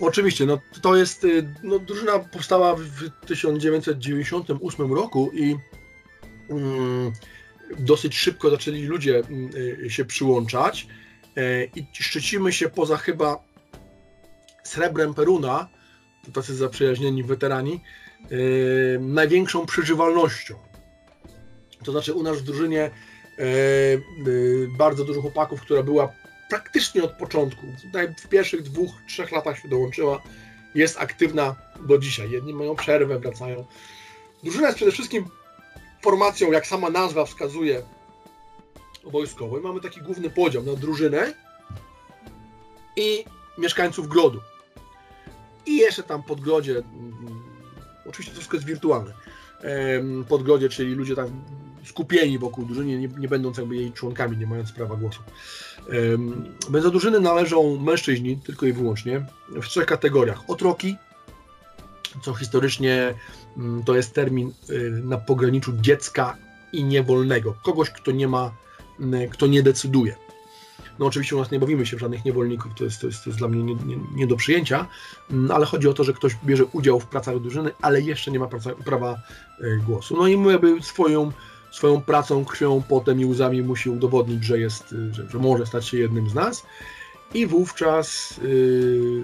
[0.00, 1.26] Oczywiście, no to jest,
[1.62, 5.56] no drużyna powstała w 1998 roku i
[6.50, 7.12] mm,
[7.78, 9.50] dosyć szybko zaczęli ludzie mm,
[9.90, 10.86] się przyłączać
[11.76, 13.38] i szczycimy się poza chyba
[14.62, 15.68] srebrem Peruna,
[16.32, 17.80] tacy zaprzyjaźnieni weterani,
[18.30, 20.54] yy, największą przeżywalnością.
[21.84, 22.90] To znaczy u nas w drużynie
[23.38, 23.44] yy,
[24.24, 26.12] yy, bardzo dużo chłopaków, która była
[26.48, 27.66] praktycznie od początku,
[28.24, 30.22] w pierwszych dwóch, trzech latach się dołączyła,
[30.74, 32.30] jest aktywna do dzisiaj.
[32.30, 33.66] Jedni mają przerwę, wracają.
[34.42, 35.24] Drużyna jest przede wszystkim
[36.02, 37.82] formacją, jak sama nazwa wskazuje,
[39.04, 39.58] wojskową.
[39.58, 41.34] I mamy taki główny podział na drużynę
[42.96, 43.24] i
[43.58, 44.40] mieszkańców grodu.
[45.66, 47.42] I jeszcze tam podgrodzie, mm,
[48.06, 49.12] oczywiście to wszystko jest wirtualne,
[50.28, 51.44] podgrodzie, czyli ludzie tam
[51.84, 55.20] skupieni wokół drużyny, nie, nie będąc jakby jej członkami, nie mając prawa głosu.
[56.70, 60.50] Bez drużyny należą mężczyźni tylko i wyłącznie w trzech kategoriach.
[60.50, 60.96] Otroki,
[62.22, 63.14] co historycznie
[63.56, 66.36] mm, to jest termin y, na pograniczu dziecka
[66.72, 67.54] i niewolnego.
[67.62, 68.52] Kogoś, kto nie ma,
[69.00, 70.16] mm, kto nie decyduje.
[70.98, 73.38] No oczywiście u nas nie bawimy się żadnych niewolników, to jest, to jest, to jest
[73.38, 74.86] dla mnie nie, nie, nie, do przyjęcia,
[75.30, 78.38] mm, ale chodzi o to, że ktoś bierze udział w pracach drużyny, ale jeszcze nie
[78.38, 79.18] ma praca, prawa
[79.60, 80.16] e, głosu.
[80.16, 81.32] No i jakby swoją,
[81.70, 85.98] swoją pracą, krwią, potem i łzami musi udowodnić, że, jest, że, że może stać się
[85.98, 86.66] jednym z nas
[87.34, 89.22] i wówczas yy,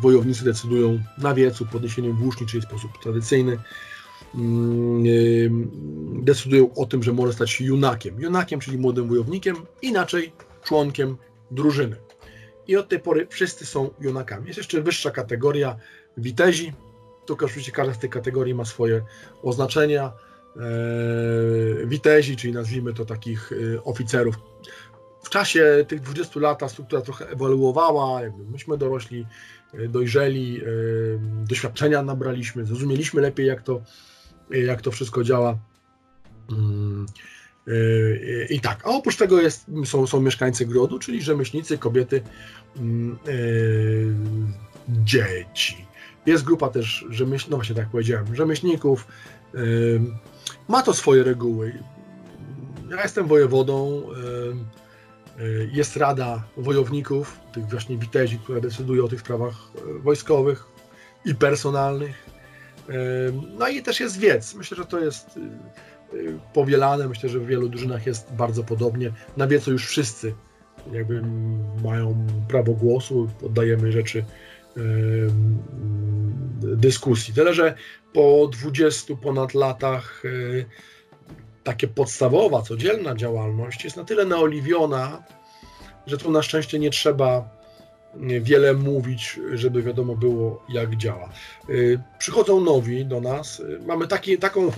[0.00, 3.58] wojownicy decydują na wiecu podniesieniem włóczni, czyli sposób tradycyjny,
[4.34, 5.50] yy,
[6.22, 8.20] decydują o tym, że może stać się junakiem.
[8.20, 10.32] Junakiem, czyli młodym wojownikiem, inaczej
[10.62, 11.16] członkiem
[11.50, 11.96] drużyny.
[12.66, 14.46] I od tej pory wszyscy są junakami.
[14.46, 15.76] Jest jeszcze wyższa kategoria
[16.16, 16.72] witezi.
[17.26, 19.02] Tu oczywiście każda z tych kategorii ma swoje
[19.42, 20.12] oznaczenia.
[20.56, 24.34] Eee, witezi, czyli nazwijmy to takich e, oficerów.
[25.22, 29.26] W czasie tych 20 lat ta struktura trochę ewoluowała, jakby myśmy dorośli,
[29.74, 30.64] e, dojrzeli, e,
[31.48, 33.82] doświadczenia nabraliśmy, zrozumieliśmy lepiej, jak to,
[34.50, 35.58] jak to wszystko działa.
[37.66, 42.22] Mm, Yy, I tak, a oprócz tego jest, są, są mieszkańcy grodu, czyli rzemieślnicy, kobiety,
[42.76, 44.14] yy,
[44.88, 45.86] dzieci.
[46.26, 49.06] Jest grupa też rzemieśl, no właśnie tak powiedziałem, rzemieślników.
[49.54, 50.00] Yy,
[50.68, 51.72] ma to swoje reguły.
[52.90, 54.02] Ja jestem wojewodą,
[55.72, 59.54] jest rada wojowników, tych właśnie witezi, która decyduje o tych sprawach
[60.02, 60.64] wojskowych
[61.24, 62.26] i personalnych.
[63.58, 64.54] No i też jest wiec.
[64.54, 65.38] Myślę, że to jest
[66.52, 67.08] powielane.
[67.08, 69.12] Myślę, że w wielu drużynach jest bardzo podobnie.
[69.36, 70.34] Na wieco już wszyscy
[70.92, 71.22] jakby
[71.84, 74.24] mają prawo głosu, poddajemy rzeczy
[76.60, 77.34] dyskusji.
[77.34, 77.74] Tyle, że
[78.12, 80.64] po 20 ponad latach e,
[81.64, 85.22] takie podstawowa, codzienna działalność jest na tyle naoliwiona,
[86.06, 87.62] że tu na szczęście nie trzeba
[88.40, 91.28] wiele mówić, żeby wiadomo było, jak działa.
[92.18, 93.62] Przychodzą nowi do nas.
[93.86, 94.70] Mamy taki, taką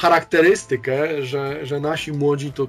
[0.00, 2.68] charakterystykę, że, że nasi młodzi to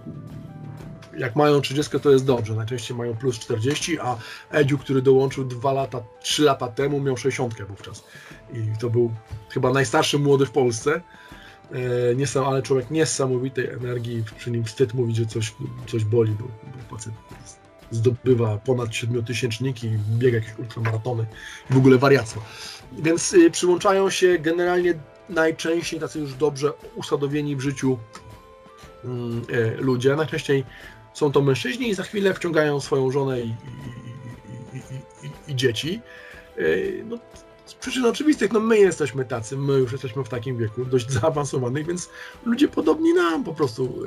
[1.17, 4.17] jak mają 30 to jest dobrze, najczęściej mają plus 40, a
[4.51, 8.03] Edziu, który dołączył 2 lata, 3 lata temu miał 60 wówczas.
[8.53, 9.11] I to był
[9.49, 11.01] chyba najstarszy młody w Polsce,
[11.71, 15.53] e, Niesam, ale człowiek niesamowitej energii, przy nim wstyd mówić, że coś,
[15.87, 17.13] coś boli, bo, bo facet
[17.91, 21.25] zdobywa ponad 7 tysięczniki, biega jakieś ultramaratony.
[21.69, 22.41] W ogóle wariactwo.
[22.91, 24.93] Więc y, przyłączają się generalnie
[25.31, 27.97] najczęściej tacy już dobrze usadowieni w życiu
[29.03, 30.15] mm, e, ludzie.
[30.15, 30.65] Najczęściej
[31.13, 33.55] są to mężczyźni i za chwilę wciągają swoją żonę i,
[34.73, 34.77] i,
[35.25, 36.01] i, i dzieci.
[37.05, 37.17] no,
[37.71, 41.87] z przyczyn oczywistych, no my jesteśmy tacy, my już jesteśmy w takim wieku dość zaawansowanych,
[41.87, 42.09] więc
[42.45, 44.03] ludzie podobni nam po prostu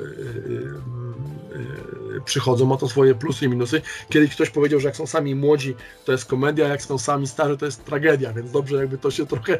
[2.25, 3.81] przychodzą, ma to swoje plusy i minusy.
[4.09, 7.57] Kiedyś ktoś powiedział, że jak są sami młodzi, to jest komedia, jak są sami starzy,
[7.57, 9.57] to jest tragedia, więc dobrze jakby to się trochę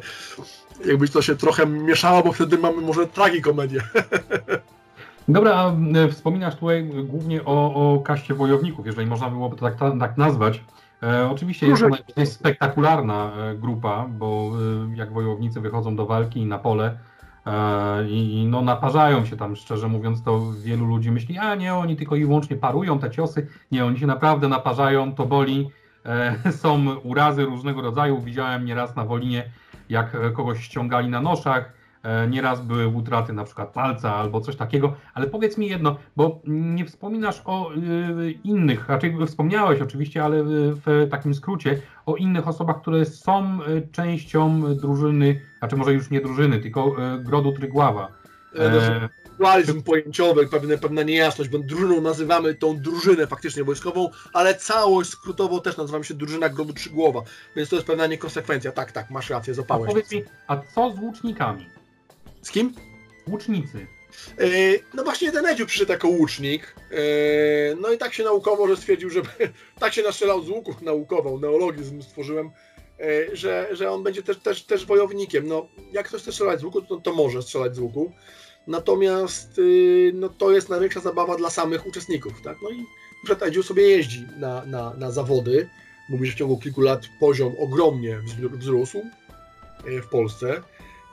[0.84, 3.80] jakby to się trochę mieszało, bo wtedy mamy może tragikomedię.
[5.28, 5.72] Dobra, a
[6.10, 10.60] wspominasz tutaj głównie o, o kaście wojowników, jeżeli można byłoby to tak, tak nazwać.
[11.02, 14.52] E, oczywiście jest to najbardziej spektakularna e, grupa, bo
[14.92, 16.98] e, jak wojownicy wychodzą do walki na pole
[17.46, 21.96] e, i no, naparzają się tam, szczerze mówiąc, to wielu ludzi myśli, a nie, oni
[21.96, 23.46] tylko i wyłącznie parują te ciosy.
[23.72, 25.70] Nie, oni się naprawdę naparzają, to boli.
[26.04, 28.20] E, są urazy różnego rodzaju.
[28.20, 29.50] Widziałem nieraz na Wolinie,
[29.88, 31.75] jak kogoś ściągali na noszach, E,
[32.28, 36.84] nieraz były utraty na przykład palca albo coś takiego, ale powiedz mi jedno, bo nie
[36.84, 43.04] wspominasz o y, innych, raczej wspomniałeś oczywiście, ale w takim skrócie, o innych osobach, które
[43.04, 48.08] są e, częścią drużyny, znaczy może już nie drużyny, tylko e, Grodu Trygława.
[49.38, 55.60] Dualizm pojęciowy, pewne, pewna niejasność, bo drużyną nazywamy tą drużynę faktycznie wojskową, ale całość skrótowo
[55.60, 57.22] też nazywamy się drużyna Grodu Trzygłowa,
[57.56, 58.72] więc to jest pewna niekonsekwencja.
[58.72, 59.88] Tak, tak, masz rację, zapałeś.
[59.88, 61.75] A powiedz mi, a co z łucznikami?
[62.46, 62.72] Z kim?
[63.30, 63.86] Łucznicy.
[64.38, 64.46] E,
[64.94, 66.74] no właśnie ten Edziu przyszedł jako łucznik.
[66.90, 66.96] E,
[67.80, 69.22] no i tak się naukowo, że stwierdził, że
[69.80, 72.50] tak się nastrzelał z łuków naukował, neologizm stworzyłem,
[73.00, 75.46] e, że, że on będzie też, też, też wojownikiem.
[75.48, 78.12] No, jak ktoś chce strzelać z łuku, to, to może strzelać z łuku.
[78.66, 79.60] Natomiast
[80.14, 82.42] no, to jest największa zabawa dla samych uczestników.
[82.44, 82.56] Tak?
[82.62, 82.84] No i
[83.24, 85.68] przed Edziu sobie jeździ na, na, na zawody.
[86.08, 88.18] Mówi, że w ciągu kilku lat poziom ogromnie
[88.58, 89.02] wzrósł
[90.02, 90.62] w Polsce.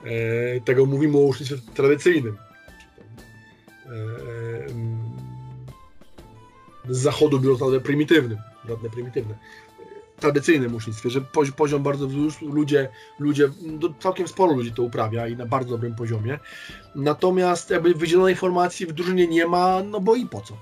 [0.04, 2.36] E, tego mówimy o ucznictwie tradycyjnym.
[3.86, 3.90] E,
[6.88, 8.38] z zachodu biorąc nawet prymitywnym,
[8.68, 9.34] żadne prymitywne,
[10.20, 11.20] tradycyjnym ucznictwie, że
[11.56, 12.08] poziom bardzo
[12.42, 12.88] ludzie,
[13.18, 13.48] ludzie,
[14.00, 16.38] całkiem sporo ludzi to uprawia i na bardzo dobrym poziomie.
[16.94, 20.56] Natomiast jakby wydzielonej informacji w drużynie nie ma, no bo i po co?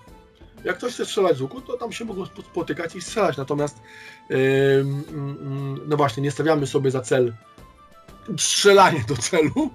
[0.64, 3.36] Jak ktoś chce strzelać z łuku, to tam się mogą spotykać i strzelać.
[3.36, 3.80] Natomiast
[4.30, 4.84] yy,
[5.86, 7.34] no właśnie, nie stawiamy sobie za cel
[8.38, 9.70] strzelanie do celu.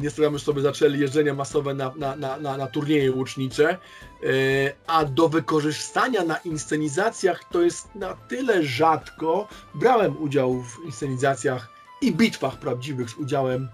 [0.00, 3.78] Nie stawiamy sobie za cel jeżdżenia masowe na, na, na, na, na turnieje łucznicze, e,
[4.86, 9.48] a do wykorzystania na inscenizacjach to jest na tyle rzadko.
[9.74, 11.68] Brałem udział w inscenizacjach
[12.00, 13.68] i bitwach prawdziwych z udziałem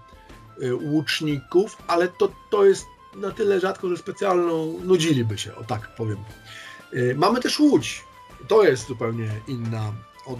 [0.61, 2.85] e, łuczników, ale to, to jest
[3.15, 6.17] na tyle rzadko, że specjalną nudziliby się, o tak powiem.
[6.93, 8.03] E, mamy też Łódź.
[8.47, 9.93] To jest zupełnie inna.
[10.25, 10.39] Od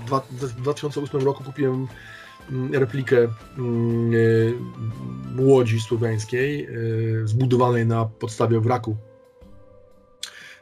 [0.57, 1.87] 2008 roku kupiłem
[2.71, 3.27] replikę
[3.57, 4.11] mm,
[5.37, 8.97] e, łodzi słowiańskiej, e, zbudowanej na podstawie wraku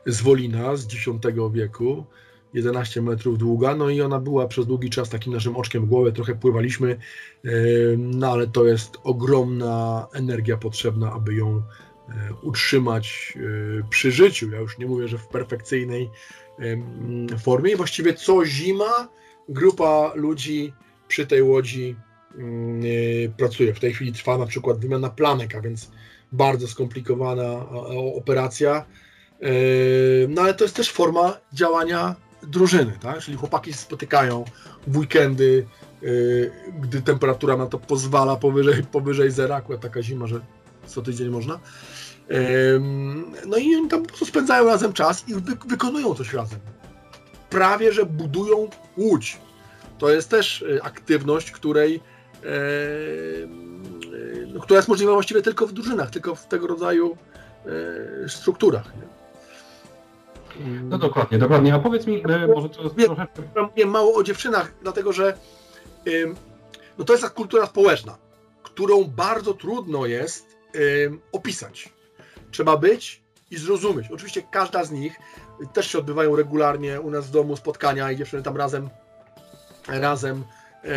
[0.06, 1.06] z Wolina z X
[1.54, 2.06] wieku,
[2.54, 6.12] 11 metrów długa, no i ona była przez długi czas takim naszym oczkiem w głowę,
[6.12, 7.50] trochę pływaliśmy, e,
[7.98, 11.64] no ale to jest ogromna energia potrzebna, aby ją
[12.42, 13.38] utrzymać
[13.90, 14.52] przy życiu.
[14.52, 16.10] Ja już nie mówię, że w perfekcyjnej
[17.40, 17.72] formie.
[17.72, 19.10] I właściwie co zima
[19.50, 20.74] grupa ludzi
[21.10, 21.96] przy tej łodzi
[22.38, 22.84] mm,
[23.38, 23.74] pracuje.
[23.74, 25.92] W tej chwili trwa na przykład wymiana planek, a więc
[26.32, 27.70] bardzo skomplikowana
[28.16, 28.86] operacja.
[29.42, 29.50] E,
[30.30, 33.20] no ale to jest też forma działania drużyny, tak?
[33.20, 34.46] Czyli chłopaki się spotykają
[34.88, 35.68] w weekendy,
[36.04, 36.08] e,
[36.82, 40.40] gdy temperatura na to pozwala powyżej, powyżej zera, akurat taka zima, że
[40.86, 41.60] co tydzień można.
[43.48, 45.34] No i oni tam po prostu spędzają razem czas i
[45.68, 46.60] wykonują coś razem.
[47.50, 49.38] Prawie, że budują łódź
[50.00, 52.02] to jest też y, aktywność, której,
[52.44, 52.50] e,
[54.54, 57.18] no, która jest możliwa właściwie tylko w drużynach, tylko w tego rodzaju
[58.26, 58.92] e, strukturach.
[60.84, 61.74] No dokładnie, dokładnie.
[61.74, 63.42] A powiedz mi, e, może to jest troszeczkę...
[63.62, 65.34] Mówię mało o dziewczynach, dlatego że
[66.98, 68.18] no to jest ta kultura społeczna,
[68.64, 70.58] którą bardzo trudno jest
[71.32, 71.94] opisać.
[72.52, 73.22] Trzeba być
[73.52, 74.12] i zrozumieć.
[74.12, 75.20] Oczywiście każda z nich
[75.74, 78.90] też się odbywają regularnie u nas w domu spotkania i dziewczyny tam razem
[79.90, 80.44] razem
[80.84, 80.90] e,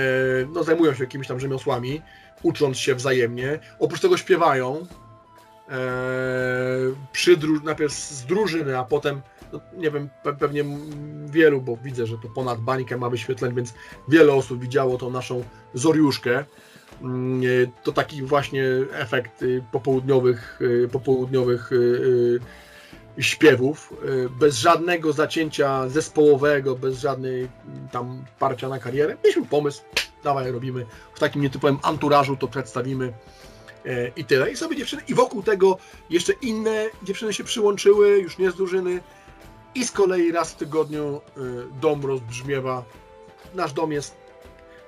[0.53, 2.03] no, zajmują się jakimiś tam rzemiosłami,
[2.43, 3.59] ucząc się wzajemnie.
[3.79, 4.87] Oprócz tego śpiewają
[5.69, 5.77] e,
[7.13, 9.23] przy najpierw z drużyny, a potem,
[9.53, 10.65] no, nie wiem, pewnie
[11.27, 13.75] wielu, bo widzę, że to ponad bańkę ma wyświetleń, więc
[14.09, 16.45] wiele osób widziało tą naszą Zoriuszkę.
[17.03, 17.47] Mm, e,
[17.83, 22.41] to taki właśnie efekt y, popołudniowych, y, popołudniowych y,
[23.19, 27.49] śpiewów, y, bez żadnego zacięcia zespołowego, bez żadnej
[27.93, 29.17] tam parcia na karierę.
[29.25, 29.83] Mieliśmy pomysł,
[30.25, 33.13] dawaj robimy w takim nietypowym anturażu, to przedstawimy
[33.87, 34.51] y, i tyle.
[34.51, 35.79] I sobie dziewczyny, i wokół tego
[36.11, 39.01] jeszcze inne dziewczyny się przyłączyły, już nie z drużyny
[39.75, 41.41] i z kolei raz w tygodniu y,
[41.81, 42.85] dom rozbrzmiewa.
[43.55, 44.17] Nasz dom jest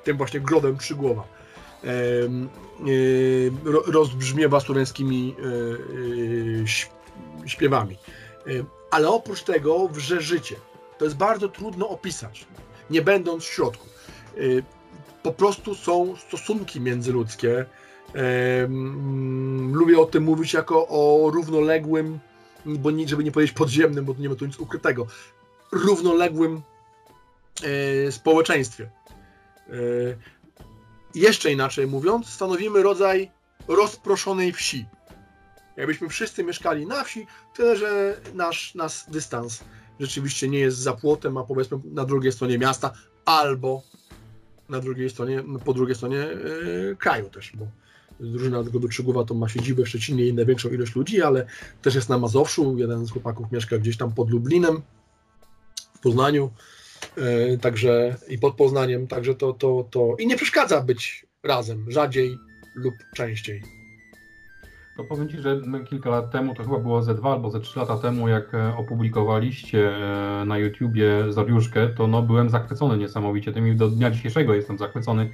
[0.05, 1.25] tym właśnie grodem Trzygłowa.
[3.87, 5.35] Rozbrzmiewa studenckimi
[6.65, 7.04] śpiewami.
[8.91, 10.57] Ale oprócz tego wrze życie.
[10.99, 12.47] To jest bardzo trudno opisać,
[12.91, 13.87] nie będąc w środku.
[15.23, 17.65] Po prostu są stosunki międzyludzkie.
[19.73, 22.19] Lubię o tym mówić jako o równoległym,
[22.67, 25.07] bo żeby nie powiedzieć podziemnym, bo nie ma tu nic ukrytego,
[25.73, 26.63] równoległym
[28.11, 28.91] społeczeństwie.
[31.15, 33.31] Jeszcze inaczej mówiąc, stanowimy rodzaj
[33.69, 34.87] rozproszonej wsi.
[35.77, 39.65] Jakbyśmy wszyscy mieszkali na wsi, tyle że nasz, nasz dystans
[40.01, 42.93] rzeczywiście nie jest za płotem, a powiedzmy na drugiej stronie miasta,
[43.25, 43.83] albo
[44.69, 47.67] na drugiej stronie, po drugiej stronie yy, kraju też, bo
[48.21, 51.47] drużyna tego do Krzygłowa to ma siedzibę w Szczecinie i największą ilość ludzi, ale
[51.83, 54.83] też jest na Mazowszu, jeden z chłopaków mieszka gdzieś tam pod Lublinem,
[55.95, 56.51] w Poznaniu,
[57.17, 62.39] yy, także i pod Poznaniem, także to, to, to i nie przeszkadza być razem, rzadziej
[62.75, 63.63] lub częściej
[64.97, 67.79] to powiem Ci, że kilka lat temu, to chyba było ze dwa albo ze trzy
[67.79, 73.69] lata temu, jak e, opublikowaliście e, na YouTubie Zariuszkę, to no byłem zachwycony niesamowicie tym
[73.69, 75.31] i do dnia dzisiejszego jestem zachwycony,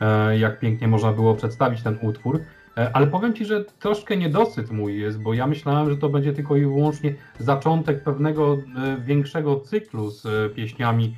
[0.00, 2.40] e, jak pięknie można było przedstawić ten utwór.
[2.92, 6.56] Ale powiem Ci, że troszkę niedosyt mój jest, bo ja myślałem, że to będzie tylko
[6.56, 8.58] i wyłącznie zaczątek pewnego
[8.98, 11.16] większego cyklu z pieśniami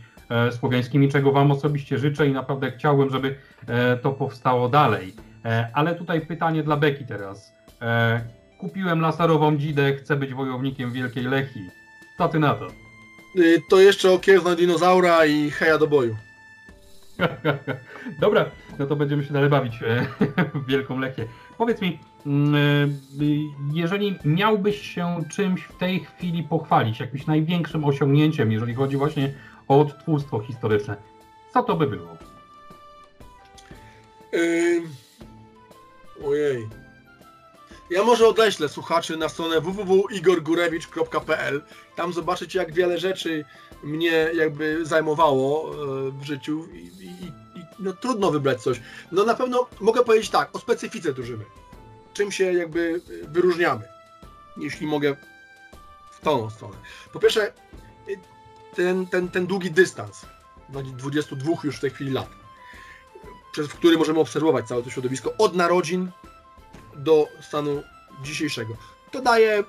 [0.51, 3.35] słowiańskimi, czego Wam osobiście życzę i naprawdę chciałbym, żeby
[4.03, 5.13] to powstało dalej.
[5.73, 7.56] Ale tutaj pytanie dla Beki teraz.
[7.83, 8.21] E,
[8.59, 11.71] kupiłem laserową dzidę, chcę być wojownikiem Wielkiej Lechii.
[12.19, 12.69] Co ty na to?
[13.37, 16.17] Y, to jeszcze okiełzna dinozaura i heja do boju.
[18.21, 20.07] Dobra, no to będziemy się dalej bawić e,
[20.59, 21.27] w Wielką Lechię.
[21.59, 22.89] Powiedz mi, mm, e,
[23.75, 29.33] jeżeli miałbyś się czymś w tej chwili pochwalić, jakimś największym osiągnięciem, jeżeli chodzi właśnie
[29.69, 30.97] o odtwórstwo historyczne,
[31.53, 32.17] co to by było?
[34.33, 34.83] Yy...
[36.25, 36.86] Ojej.
[37.91, 41.63] Ja może odeślę słuchaczy na stronę www.igorgurewicz.pl.
[41.97, 43.45] Tam zobaczycie, jak wiele rzeczy
[43.83, 45.75] mnie jakby zajmowało e,
[46.11, 47.09] w życiu i, i,
[47.59, 48.81] i no, trudno wybrać coś.
[49.13, 51.45] No na pewno mogę powiedzieć tak, o specyfice drużyny.
[52.15, 53.85] Czym się jakby wyróżniamy,
[54.57, 55.17] jeśli mogę
[56.11, 56.77] w tą stronę.
[57.13, 57.53] Po pierwsze,
[58.75, 60.27] ten, ten, ten długi dystans,
[60.69, 62.29] 22 już w tej chwili lat,
[63.53, 66.11] przez który możemy obserwować całe to środowisko od narodzin
[66.97, 67.83] do stanu
[68.23, 68.77] dzisiejszego.
[69.11, 69.65] To daje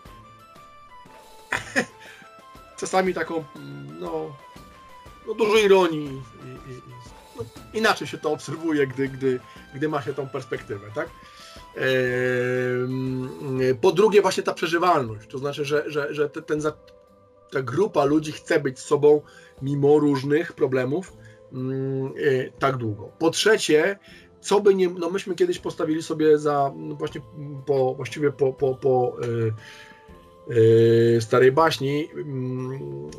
[2.80, 3.44] czasami taką,
[4.00, 4.36] no,
[5.28, 6.82] no dużo ironii i, i,
[7.38, 9.40] no, inaczej się to obserwuje, gdy, gdy,
[9.76, 11.10] gdy ma się tą perspektywę, tak?
[13.82, 16.62] Po drugie właśnie ta przeżywalność, to znaczy, że, że, że ten,
[17.52, 19.22] ta grupa ludzi chce być z sobą
[19.62, 21.14] mimo różnych problemów
[21.54, 22.12] mm, e,
[22.60, 23.12] tak długo.
[23.20, 24.00] Po trzecie,
[24.42, 27.22] co by nie, no myśmy kiedyś postawili sobie za, no właśnie
[27.66, 29.54] po, właściwie po, po, po yy,
[31.14, 32.26] yy, Starej Baśni, yy,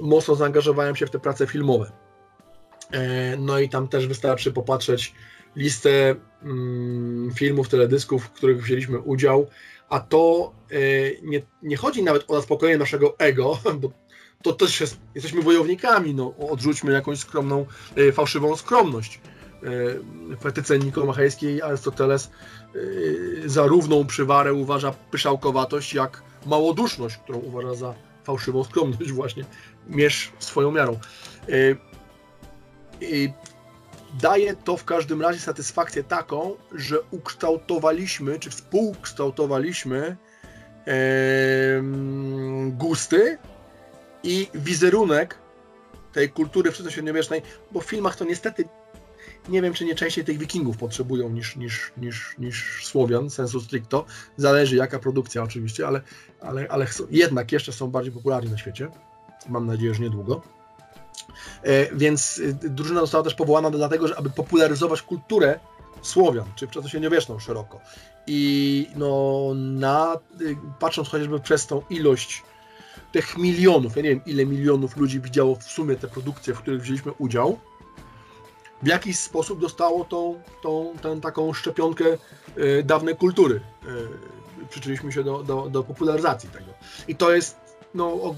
[0.01, 1.93] mocno zaangażowałem się w te prace filmowe.
[2.93, 5.15] E, no i tam też wystarczy popatrzeć
[5.57, 9.47] listę mm, filmów, teledysków, w których wzięliśmy udział,
[9.89, 10.53] a to
[11.23, 13.91] nie, nie chodzi nawet o zaspokojenie naszego ego, bo
[14.43, 17.67] to też jest, jesteśmy wojownikami, no odrzućmy jakąś skromną,
[18.13, 19.21] fałszywą skromność
[19.63, 22.31] w e, etyce nikomachejskiej Arystoteles
[23.45, 27.95] e, za równą przywarę uważa pyszałkowatość jak małoduszność, którą uważa za
[28.25, 29.45] fałszywą skromność właśnie.
[29.89, 30.99] Mierz swoją miarą.
[31.49, 31.55] E,
[34.21, 40.17] daje to w każdym razie satysfakcję taką, że ukształtowaliśmy, czy współkształtowaliśmy
[42.71, 43.39] gusty
[44.23, 45.39] i wizerunek
[46.13, 47.43] tej kultury wczesnośredniowiecznej,
[47.73, 48.65] bo w filmach to niestety
[49.49, 54.05] nie wiem, czy nie częściej tych wikingów potrzebują niż, niż, niż, niż Słowian, sensu stricto.
[54.37, 56.01] Zależy jaka produkcja oczywiście, ale,
[56.41, 58.89] ale, ale jednak jeszcze są bardziej popularni na świecie.
[59.49, 60.43] Mam nadzieję, że niedługo.
[61.63, 65.61] E, więc y, drużyna została też powołana dlatego, że aby popularyzować kulturę
[66.03, 67.81] Słowian, czy wczesnośredniowieczną szeroko.
[68.27, 72.43] I no, na, y, patrząc chociażby przez tą ilość
[73.13, 76.83] tych milionów, ja nie wiem ile milionów ludzi widziało w sumie te produkcje, w których
[76.83, 77.59] wzięliśmy udział,
[78.83, 82.05] w jakiś sposób dostało tą, tą tę taką szczepionkę
[82.59, 83.61] y, dawnej kultury.
[84.65, 86.67] Y, przyczyliśmy się do, do, do, popularyzacji tego.
[87.09, 87.57] I to jest,
[87.95, 88.35] no,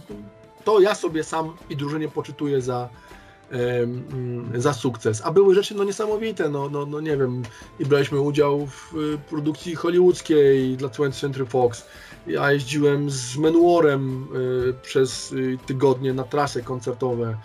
[0.65, 2.89] to ja sobie sam i drużynie poczytuję za,
[4.55, 5.23] y, za sukces.
[5.25, 7.43] A były rzeczy no, niesamowite, no, no, no nie wiem,
[7.79, 8.95] i braliśmy udział w
[9.29, 11.87] produkcji hollywoodzkiej dla 20th Century Fox,
[12.27, 14.29] Ja jeździłem z Menworem
[14.83, 15.35] przez
[15.67, 17.37] tygodnie na trasy koncertowe.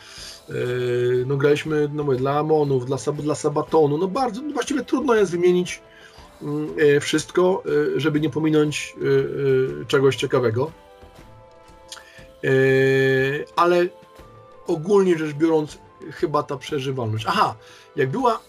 [1.25, 3.97] No graliśmy no mówię, dla Amonów, dla, dla Sabatonu.
[3.97, 5.81] No bardzo, no właściwie trudno jest wymienić
[6.41, 6.69] mm,
[7.01, 7.63] wszystko,
[7.95, 8.95] żeby nie pominąć
[9.87, 10.71] czegoś ciekawego.
[13.55, 13.87] Ale
[14.67, 15.77] ogólnie rzecz biorąc,
[16.11, 17.25] chyba ta przeżywalność.
[17.27, 17.55] Aha,
[17.95, 18.39] jak była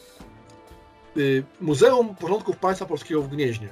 [1.61, 3.68] Muzeum Porządków Państwa Polskiego w Gnieźnie,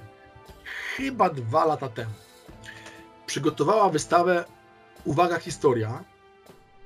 [0.97, 2.13] chyba dwa lata temu,
[3.27, 4.45] przygotowała wystawę
[5.05, 6.05] Uwaga Historia,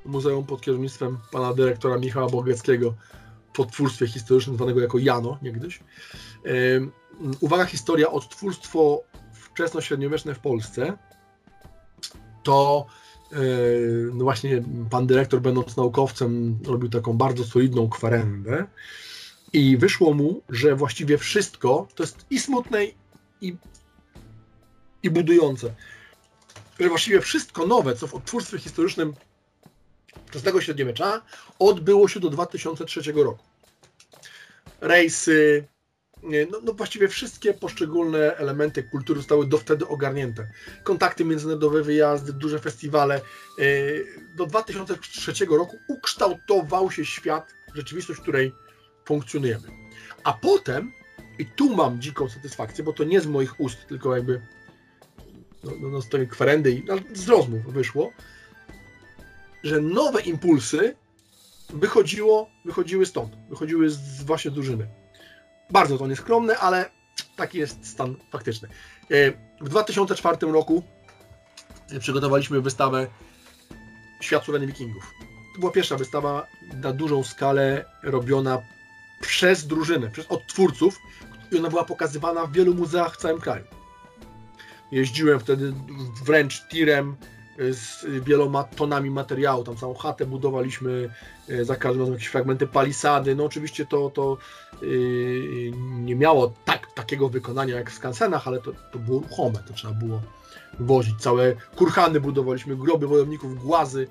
[0.04, 2.94] muzeum pod kierownictwem pana dyrektora Michała Bogeckiego
[3.52, 5.80] w podtwórstwie historycznym zwanego jako Jano niegdyś.
[7.40, 10.98] Uwaga Historia, odtwórstwo wczesno-średniowieczne w Polsce,
[12.42, 12.86] to
[13.32, 13.38] E,
[14.14, 18.66] no właśnie pan dyrektor, będąc naukowcem, robił taką bardzo solidną kwerendę
[19.52, 22.84] i wyszło mu, że właściwie wszystko to jest i smutne,
[23.40, 23.56] i,
[25.02, 25.74] i budujące.
[26.80, 29.14] Że właściwie wszystko nowe, co w odtwórstwie historycznym
[30.26, 31.22] wczesnego średniowiecza
[31.58, 33.44] odbyło się do 2003 roku.
[34.80, 35.64] Rejsy,
[36.22, 40.48] no, no, właściwie wszystkie poszczególne elementy kultury zostały do wtedy ogarnięte.
[40.84, 43.14] Kontakty międzynarodowe, wyjazdy, duże festiwale.
[43.16, 43.20] E,
[44.36, 48.52] do 2003 roku ukształtował się świat, rzeczywistość, w której
[49.04, 49.68] funkcjonujemy.
[50.24, 50.92] A potem,
[51.38, 54.40] i tu mam dziką satysfakcję, bo to nie z moich ust, tylko jakby
[55.64, 58.12] no, no, no z tej kwerendy i no, z rozmów wyszło,
[59.62, 60.96] że nowe impulsy
[61.70, 64.88] wychodziło, wychodziły stąd, wychodziły z właśnie drużyny.
[65.70, 66.90] Bardzo to nieskromne, ale
[67.36, 68.68] taki jest stan faktyczny.
[69.10, 70.82] E, w 2004 roku
[72.00, 73.06] przygotowaliśmy wystawę
[74.20, 75.14] Świat Suweny Wikingów.
[75.54, 78.62] To była pierwsza wystawa na dużą skalę robiona
[79.20, 80.98] przez drużynę, przez odtwórców
[81.52, 83.64] i ona była pokazywana w wielu muzeach w całym kraju.
[84.92, 85.72] Jeździłem wtedy
[86.24, 87.16] wręcz tirem
[87.70, 89.64] z wieloma tonami materiału.
[89.64, 91.10] Tam całą chatę budowaliśmy,
[91.48, 93.34] e, za każdym razem jakieś fragmenty palisady.
[93.34, 94.38] No oczywiście to, to
[94.82, 99.74] yy, nie miało tak, takiego wykonania jak w skansenach, ale to, to było ruchome, to
[99.74, 100.22] trzeba było
[100.80, 101.20] wozić.
[101.20, 104.06] Całe kurhany budowaliśmy, groby wojowników, głazy.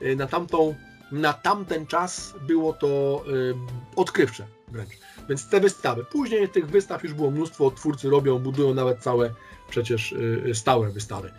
[0.00, 0.74] Yy, na, tamtą,
[1.12, 3.24] na tamten czas było to
[3.96, 4.90] odkrywcze wręcz.
[5.28, 6.04] Więc te wystawy.
[6.04, 9.34] Później tych wystaw już było mnóstwo, twórcy robią, budują nawet całe
[9.68, 10.14] przecież
[10.54, 11.32] stałe wystawy.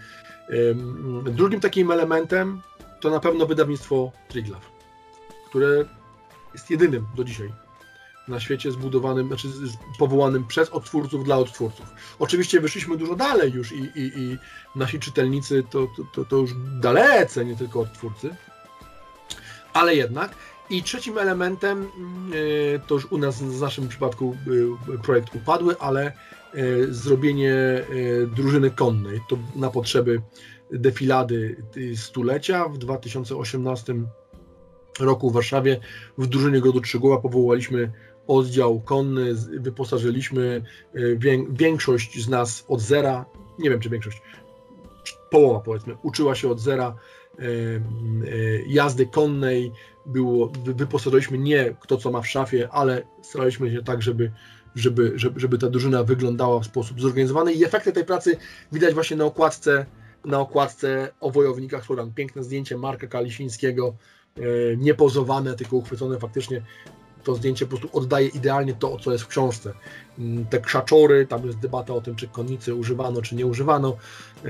[1.25, 2.61] Drugim takim elementem
[3.01, 4.61] to na pewno wydawnictwo Triglav,
[5.49, 5.85] które
[6.53, 7.53] jest jedynym do dzisiaj
[8.27, 9.47] na świecie zbudowanym, znaczy
[9.99, 11.85] powołanym przez odtwórców dla odtwórców.
[12.19, 14.37] Oczywiście wyszliśmy dużo dalej już i, i, i
[14.75, 18.35] nasi czytelnicy to, to, to już dalece, nie tylko odtwórcy,
[19.73, 20.35] ale jednak.
[20.69, 21.87] I trzecim elementem,
[22.33, 24.37] y, to już u nas w naszym przypadku
[25.03, 26.11] projekt upadły, ale
[26.89, 27.83] zrobienie e,
[28.35, 29.19] drużyny konnej.
[29.29, 30.21] To na potrzeby
[30.71, 31.63] defilady
[31.95, 32.67] stulecia.
[32.67, 33.95] W 2018
[34.99, 35.79] roku w Warszawie
[36.17, 37.91] w drużynie Grodu Trzygłowa powołaliśmy
[38.27, 40.99] oddział konny, wyposażyliśmy e,
[41.49, 43.25] większość z nas od zera,
[43.59, 44.21] nie wiem czy większość,
[45.29, 46.95] połowa powiedzmy, uczyła się od zera
[48.67, 49.71] jazdy konnej,
[50.05, 54.31] było, wyposażyliśmy nie kto co ma w szafie, ale staraliśmy się tak, żeby
[54.75, 58.37] żeby, żeby, żeby ta drużyna wyglądała w sposób zorganizowany i efekty tej pracy
[58.71, 59.85] widać właśnie na okładce,
[60.25, 62.11] na okładce o wojownikach Floran.
[62.13, 63.95] Piękne zdjęcie Marka Kalisińskiego,
[64.37, 64.41] e,
[64.77, 66.61] niepozowane, tylko uchwycone faktycznie
[67.23, 69.73] to zdjęcie po prostu oddaje idealnie to, co jest w książce.
[70.19, 73.97] Mm, te krzaczory, tam jest debata o tym, czy konnicy używano, czy nie używano,
[74.45, 74.49] e,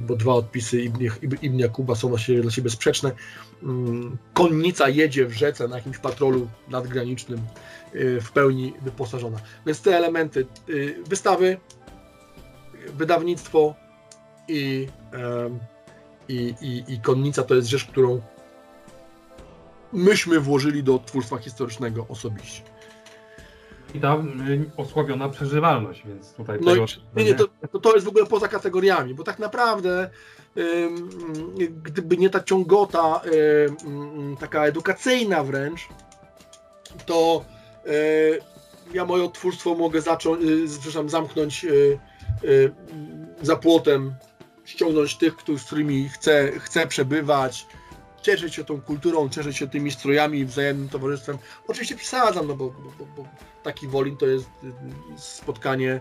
[0.00, 0.82] bo dwa odpisy
[1.42, 3.12] Ibn Jakuba są właściwie dla siebie sprzeczne.
[3.62, 7.40] Mm, konnica jedzie w rzece na jakimś patrolu nadgranicznym
[7.94, 9.38] w pełni wyposażona.
[9.66, 10.72] Więc te elementy e,
[11.08, 11.56] wystawy,
[12.94, 13.74] wydawnictwo
[14.48, 14.88] i,
[16.28, 18.20] i, i, i konnica to jest rzecz, którą
[19.92, 22.62] myśmy włożyli do twórstwa historycznego osobiście.
[23.94, 24.16] I ta
[24.48, 26.84] y, osłabiona przeżywalność, więc tutaj no tego...
[27.16, 30.10] Nie, nie, to, to jest w ogóle poza kategoriami, bo tak naprawdę
[31.82, 33.20] gdyby nie ta ciągota
[34.40, 35.88] taka edukacyjna wręcz,
[37.06, 37.61] to y,
[38.94, 41.66] ja moje twórstwo mogę zacząć, y, przepraszam, zamknąć
[43.42, 44.14] za płotem,
[44.64, 47.66] ściągnąć tych, z którymi chcę, chcę przebywać,
[48.22, 51.38] cieszyć się tą kulturą, cieszyć się tymi strojami, wzajemnym towarzystwem.
[51.68, 53.24] Oczywiście przesadzam, no bo, bo, bo
[53.62, 54.72] taki Wolin to jest y,
[55.16, 56.00] spotkanie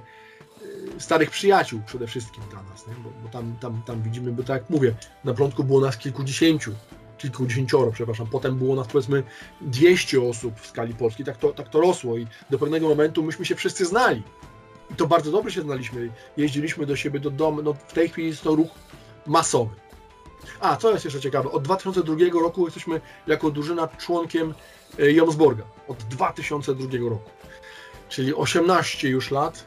[0.98, 2.94] y, starych przyjaciół przede wszystkim dla nas, nie?
[2.94, 6.74] Bo, bo, tam, tam, tam widzimy, bo tak jak mówię, na początku było nas kilkudziesięciu,
[7.22, 9.24] kilkudziesięcioro, przepraszam, potem było nas powiedzmy
[9.62, 13.46] 200 osób w skali Polski, tak to, tak to rosło i do pewnego momentu myśmy
[13.46, 14.24] się wszyscy znali.
[14.92, 16.10] I to bardzo dobrze się znaliśmy.
[16.38, 17.62] Jeździliśmy do siebie do domu.
[17.62, 18.70] No, w tej chwili jest to ruch
[19.28, 19.76] masowy.
[20.60, 24.54] A, co jest jeszcze ciekawe, od 2002 roku jesteśmy jako drużyna członkiem
[25.00, 25.64] e, Jomsborga.
[25.88, 27.30] Od 2002 roku.
[28.10, 29.66] Czyli 18 już lat,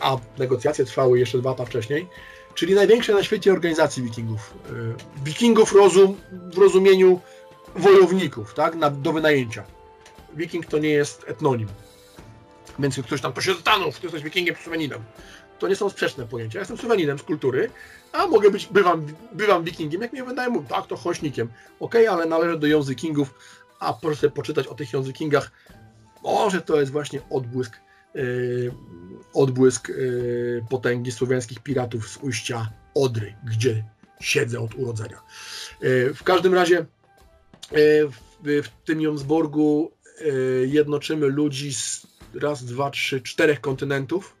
[0.00, 2.08] a negocjacje trwały jeszcze dwa lata wcześniej.
[2.54, 4.54] Czyli największej na świecie organizacji wikingów.
[4.70, 4.72] E,
[5.24, 7.20] wikingów rozum, w rozumieniu
[7.76, 9.64] wojowników, tak, na, do wynajęcia.
[10.34, 11.68] Wiking to nie jest etnonim.
[12.78, 15.00] Więc ktoś tam, to się zastanów, ty jesteś wikingiem czy Słoweninem.
[15.58, 16.58] To nie są sprzeczne pojęcia.
[16.58, 17.70] Ja jestem Słoweninem z kultury,
[18.12, 21.48] a mogę być, bywam, bywam wikingiem, jak mnie wydają, tak, to chośnikiem.
[21.80, 23.34] Ok, ale należę do językingów,
[23.80, 25.50] a proszę poczytać o tych językingach.
[26.22, 27.80] Może to jest właśnie odbłysk,
[29.34, 33.84] odbłysk yy, potęgi słowiańskich piratów z ujścia Odry, gdzie
[34.20, 35.20] siedzę od urodzenia.
[35.80, 36.86] Yy, w każdym razie
[38.42, 44.36] w, tym Jonsborgu yy, jednoczymy ludzi z raz, dwa, trzy, czterech kontynentów,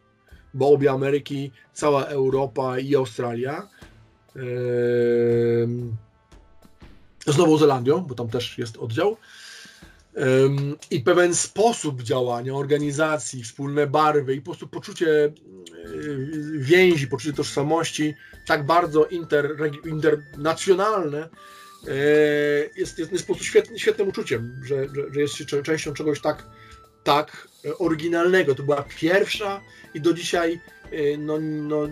[0.54, 3.68] bo obie Ameryki, cała Europa i Australia.
[7.26, 9.16] Z Nową Zelandią, bo tam też jest oddział.
[10.90, 15.32] I pewien sposób działania, organizacji, wspólne barwy i po prostu poczucie
[16.58, 18.14] więzi, poczucie tożsamości
[18.46, 21.28] tak bardzo inter, internacjonalne
[21.88, 21.94] e,
[22.76, 26.46] jest, jest, jest po prostu świetnym, uczuciem, że, że, że jest się częścią czegoś tak
[27.04, 28.54] tak e, oryginalnego.
[28.54, 29.60] To była pierwsza
[29.94, 30.60] i do dzisiaj
[30.90, 31.86] e, no, no,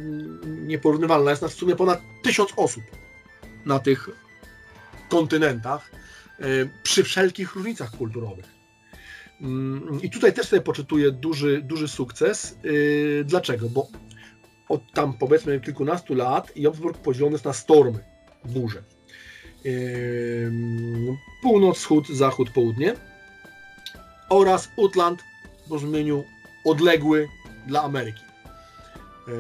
[0.45, 1.31] nieporównywalna.
[1.31, 2.83] Jest nas w sumie ponad tysiąc osób
[3.67, 4.09] na tych
[5.09, 5.91] kontynentach
[6.83, 8.45] przy wszelkich różnicach kulturowych.
[9.41, 12.59] Mm, I tutaj też sobie poczytuję duży, duży sukces.
[13.25, 13.69] Dlaczego?
[13.69, 13.89] Bo
[14.69, 18.05] od tam powiedzmy kilkunastu lat Jobsburg podzielony jest na stormy,
[18.45, 18.83] burze.
[21.43, 22.95] Północ, wschód, zachód, południe
[24.33, 25.25] oraz Utland
[25.67, 26.25] w rozumieniu
[26.65, 27.29] odległy
[27.67, 28.21] dla Ameryki.
[28.21, 29.33] E,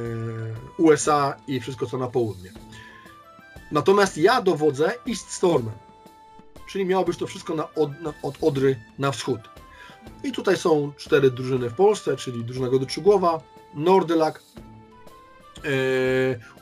[0.79, 2.53] USA i wszystko co na południe.
[3.71, 5.75] Natomiast ja dowodzę East Stormem,
[6.73, 9.41] czyli miało być to wszystko na od, na, od Odry na wschód.
[10.25, 13.41] I tutaj są cztery drużyny w Polsce, czyli drużyna Godyczugłowa,
[13.75, 14.43] Nordylak,
[15.57, 15.61] e,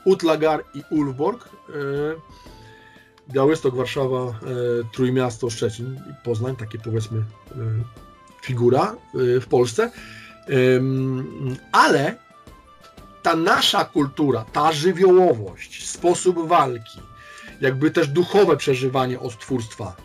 [0.05, 1.49] Utlagar i Ulfborg.
[1.69, 2.41] E,
[3.29, 4.33] Białystok, Warszawa, e,
[4.91, 7.23] Trójmiasto, Szczecin i Poznań, takie powiedzmy e,
[8.41, 9.91] figura y, w Polsce,
[11.71, 12.15] ale
[13.23, 16.99] ta nasza kultura, ta żywiołowość, sposób walki,
[17.61, 19.95] jakby też duchowe przeżywanie odtwórstwa,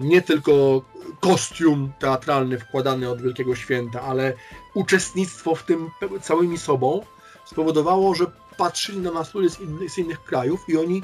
[0.00, 0.82] nie tylko
[1.20, 4.32] kostium teatralny wkładany od Wielkiego Święta, ale
[4.74, 5.90] uczestnictwo w tym
[6.22, 7.00] całymi sobą
[7.44, 8.26] spowodowało, że
[8.56, 11.02] patrzyli na nas ludzie z innych, z innych krajów i oni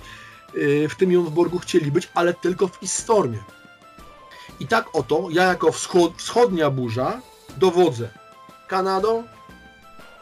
[0.55, 3.39] y, w tym Jonsborgu chcieli być, ale tylko w Istormie.
[4.61, 7.20] I tak oto ja jako wschod, wschodnia burza
[7.57, 8.09] dowodzę
[8.69, 9.24] Kanadą,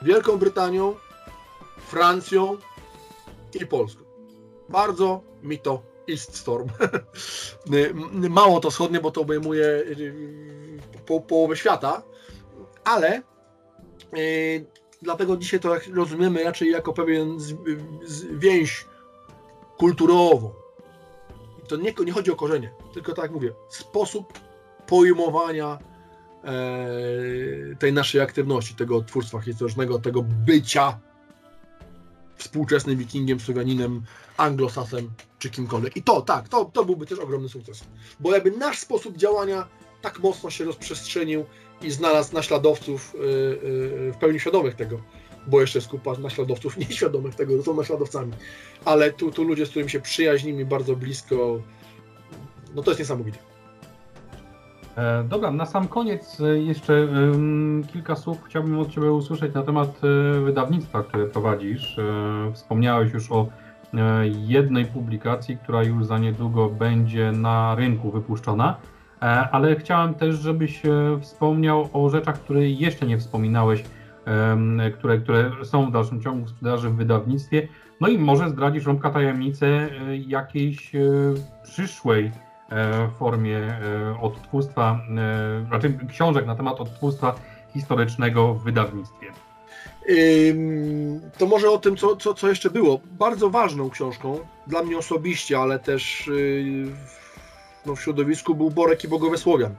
[0.03, 0.95] Wielką Brytanią,
[1.89, 2.57] Francją
[3.61, 4.08] i Polską.
[4.69, 6.69] Bardzo mi to East Storm.
[8.31, 10.15] Mało to wschodnie, bo to obejmuje y,
[11.07, 12.03] po, połowę świata,
[12.85, 13.23] ale
[14.13, 14.67] yy,
[15.03, 17.55] dlatego dzisiaj to rozumiemy raczej jako pewien z,
[18.05, 18.87] z, więź
[19.79, 20.51] kulturową,
[21.69, 24.33] to nie, nie chodzi o korzenie, tylko tak jak mówię, sposób
[24.87, 25.79] pojmowania
[26.45, 31.01] e, tej naszej aktywności, tego odtwórstwa historycznego, tego bycia
[32.39, 34.03] współczesnym wikingiem, słowianinem,
[34.37, 35.97] anglosasem czy kimkolwiek.
[35.97, 37.85] I to, tak, to, to byłby też ogromny sukces.
[38.21, 39.69] Bo jakby nasz sposób działania
[40.03, 41.45] tak mocno się rozprzestrzenił
[41.83, 45.01] i znalazł naśladowców yy, yy, w pełni świadomych tego,
[45.47, 48.33] bo jeszcze jest kupa naśladowców nieświadomych tego, że są naśladowcami.
[48.85, 51.63] Ale tu, tu ludzie, z którymi się przyjaźnimy bardzo blisko,
[52.75, 53.39] no to jest niesamowite.
[54.99, 57.09] E, dobra, na sam koniec e, jeszcze
[57.93, 61.97] kilka słów chciałbym od Ciebie usłyszeć na temat e, wydawnictwa, które prowadzisz.
[62.53, 63.47] Wspomniałeś już o
[64.33, 68.77] jednej publikacji, która już za niedługo będzie na rynku wypuszczona,
[69.53, 70.83] ale chciałem też, żebyś
[71.21, 73.85] wspomniał o rzeczach, które jeszcze nie wspominałeś
[74.99, 77.69] które, które są w dalszym ciągu w sprzedaży w wydawnictwie.
[78.01, 81.01] No i może zdradzisz rąbka tajemnicę e, jakiejś e,
[81.63, 82.31] przyszłej
[82.71, 83.79] e, formie
[84.21, 85.01] odtwórstwa,
[85.71, 87.35] raczej książek na temat odtwórstwa
[87.73, 89.27] historycznego w wydawnictwie.
[91.39, 93.01] To może o tym, co, co, co jeszcze było.
[93.05, 96.31] Bardzo ważną książką dla mnie osobiście, ale też
[97.87, 99.75] no, w środowisku był Borek i Bogowie Słowian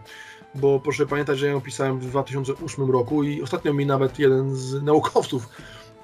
[0.56, 4.56] bo proszę pamiętać, że ja ją pisałem w 2008 roku i ostatnio mi nawet jeden
[4.56, 5.50] z naukowców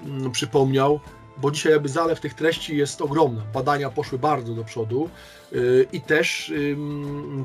[0.04, 1.00] mm, przypomniał,
[1.38, 3.42] bo dzisiaj jakby zalew tych treści jest ogromny.
[3.54, 5.10] Badania poszły bardzo do przodu
[5.52, 6.52] yy, i też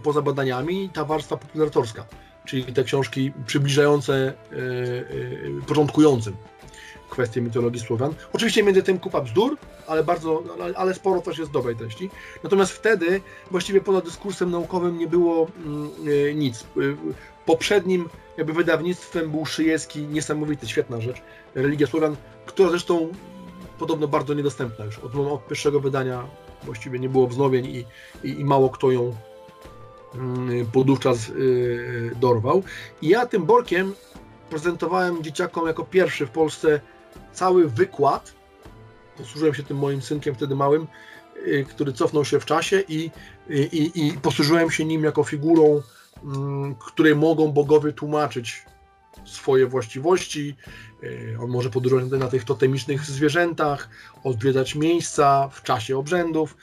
[0.04, 2.06] poza badaniami ta warstwa popularyzatorska
[2.46, 4.34] czyli te książki przybliżające
[5.68, 6.36] początkującym
[7.10, 8.14] kwestie mitologii Słowian.
[8.34, 9.58] Oczywiście między tym kupa bzdur,
[9.88, 10.44] ale bardzo,
[10.76, 12.10] ale sporo też jest dobrej treści.
[12.44, 15.90] Natomiast wtedy właściwie poza dyskursem naukowym nie było mm,
[16.40, 16.66] nic.
[17.46, 21.22] Poprzednim jakby wydawnictwem był Szyjewski, niesamowity, świetna rzecz,
[21.56, 22.16] Religia Słowian,
[22.46, 23.12] która zresztą
[23.82, 25.00] podobno bardzo niedostępna już.
[25.00, 26.28] Od, od pierwszego wydania
[26.64, 27.86] właściwie nie było wznowień i,
[28.24, 29.16] i, i mało kto ją
[30.16, 32.64] mm, podówczas yy, dorwał.
[33.02, 33.94] I ja tym Borkiem
[34.50, 36.80] prezentowałem dzieciakom jako pierwszy w Polsce
[37.34, 38.34] cały wykład.
[39.18, 40.88] Posłużyłem się tym moim synkiem wtedy małym,
[41.48, 43.12] y, który cofnął się w czasie i,
[43.50, 45.82] i, i posłużyłem się nim jako figurą,
[46.24, 48.66] mm, której mogą bogowie tłumaczyć
[49.26, 50.56] swoje właściwości.
[51.04, 53.90] Y, on może podróżować na tych totemicznych zwierzętach,
[54.24, 56.58] odwiedzać miejsca w czasie obrzędów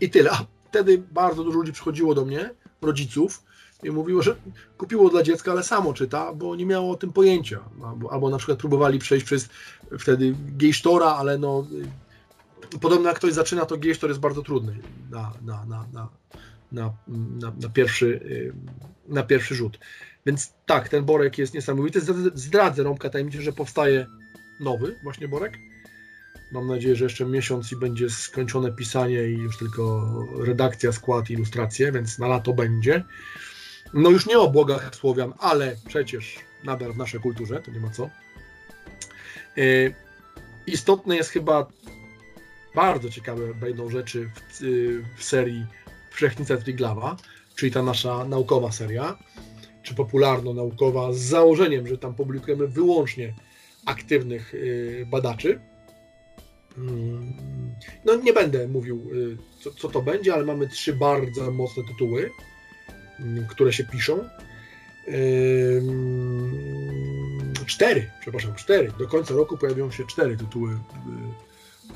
[0.00, 0.30] i tyle.
[0.30, 2.50] A wtedy bardzo dużo ludzi przychodziło do mnie,
[2.82, 3.42] rodziców,
[3.82, 4.36] i mówiło, że
[4.78, 7.60] kupiło dla dziecka, ale samo czyta, bo nie miało o tym pojęcia.
[7.84, 9.48] Albo, albo na przykład próbowali przejść przez
[9.98, 11.66] wtedy gejsztora, ale no
[12.80, 14.78] podobno jak ktoś zaczyna, to gejsztor jest bardzo trudny
[15.10, 16.08] na, na, na, na,
[16.72, 18.20] na, na, na, pierwszy,
[19.08, 19.78] na pierwszy rzut.
[20.26, 22.00] Więc tak, ten Borek jest niesamowity.
[22.34, 24.06] Zdradzę rąbka tajemniczy, że powstaje
[24.60, 25.58] nowy właśnie Borek.
[26.52, 31.92] Mam nadzieję, że jeszcze miesiąc i będzie skończone pisanie i już tylko redakcja, skład, ilustracje,
[31.92, 33.04] więc na lato będzie.
[33.94, 37.90] No już nie o bogach Słowian, ale przecież nadal w naszej kulturze, to nie ma
[37.90, 38.04] co.
[38.04, 38.10] E,
[40.66, 41.66] istotne jest chyba,
[42.74, 44.60] bardzo ciekawe będą rzeczy w,
[45.16, 45.66] w serii
[46.10, 47.16] Wszechnica Triglawa,
[47.56, 49.18] czyli ta nasza naukowa seria,
[49.86, 53.34] czy popularno-naukowa, z założeniem, że tam publikujemy wyłącznie
[53.84, 55.60] aktywnych e, badaczy.
[56.78, 57.32] Mm,
[58.04, 62.30] no nie będę mówił, e, co, co to będzie, ale mamy trzy bardzo mocne tytuły
[63.48, 64.28] które się piszą.
[67.66, 68.92] Cztery, przepraszam, cztery.
[68.98, 70.78] Do końca roku pojawią się cztery tytuły y,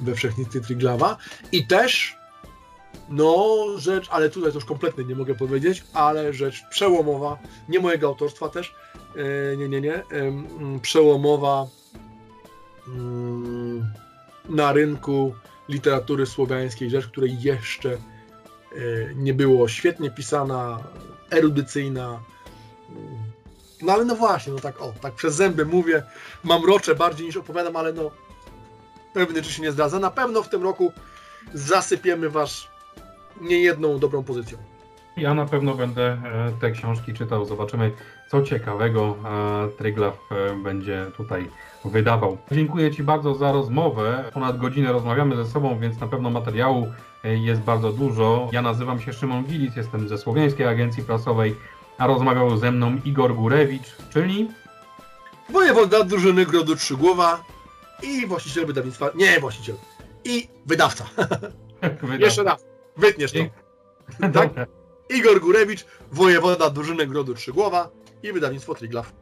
[0.00, 1.16] we Wszechnicy Triglawa
[1.52, 2.19] i też
[3.10, 7.38] no rzecz, ale tutaj to już kompletnie nie mogę powiedzieć, ale rzecz przełomowa,
[7.68, 8.74] nie mojego autorstwa też,
[9.52, 10.04] e, nie, nie, nie,
[10.82, 11.66] przełomowa
[12.88, 13.86] mm,
[14.48, 15.34] na rynku
[15.68, 17.98] literatury słowiańskiej, rzecz, której jeszcze
[18.76, 20.78] E, nie było świetnie pisana,
[21.30, 22.20] erudycyjna.
[23.82, 26.02] No ale no właśnie, no tak o, tak przez zęby mówię,
[26.44, 28.10] mam rocze bardziej niż opowiadam, ale no
[29.12, 29.98] pewnie rzeczy się nie zdradza.
[29.98, 30.92] Na pewno w tym roku
[31.54, 32.66] zasypiemy was
[33.40, 34.58] niejedną dobrą pozycją.
[35.16, 37.44] Ja na pewno będę e, te książki czytał.
[37.44, 37.92] Zobaczymy,
[38.30, 39.16] co ciekawego
[39.78, 41.48] Tryglaw e, będzie tutaj
[41.84, 42.38] wydawał.
[42.52, 44.24] Dziękuję Ci bardzo za rozmowę.
[44.34, 46.86] Ponad godzinę rozmawiamy ze sobą, więc na pewno materiału
[47.24, 48.48] e, jest bardzo dużo.
[48.52, 51.56] Ja nazywam się Szymon Gilic, jestem ze Słowiańskiej Agencji Prasowej,
[51.98, 54.48] a rozmawiał ze mną Igor Górewicz, czyli...
[55.50, 57.44] Wojewoda drużyny Grodu Trzygłowa
[58.02, 59.10] i właściciel wydawnictwa...
[59.14, 59.76] Nie, właściciel.
[60.24, 61.04] I wydawca.
[61.82, 62.24] wydawca.
[62.24, 62.69] Jeszcze raz.
[63.00, 63.38] Wytniesz to.
[64.34, 64.50] tak?
[65.08, 67.90] Igor Górewicz, wojewoda drużyny Grodu Trzygłowa
[68.22, 69.12] i wydawnictwo Triglaw.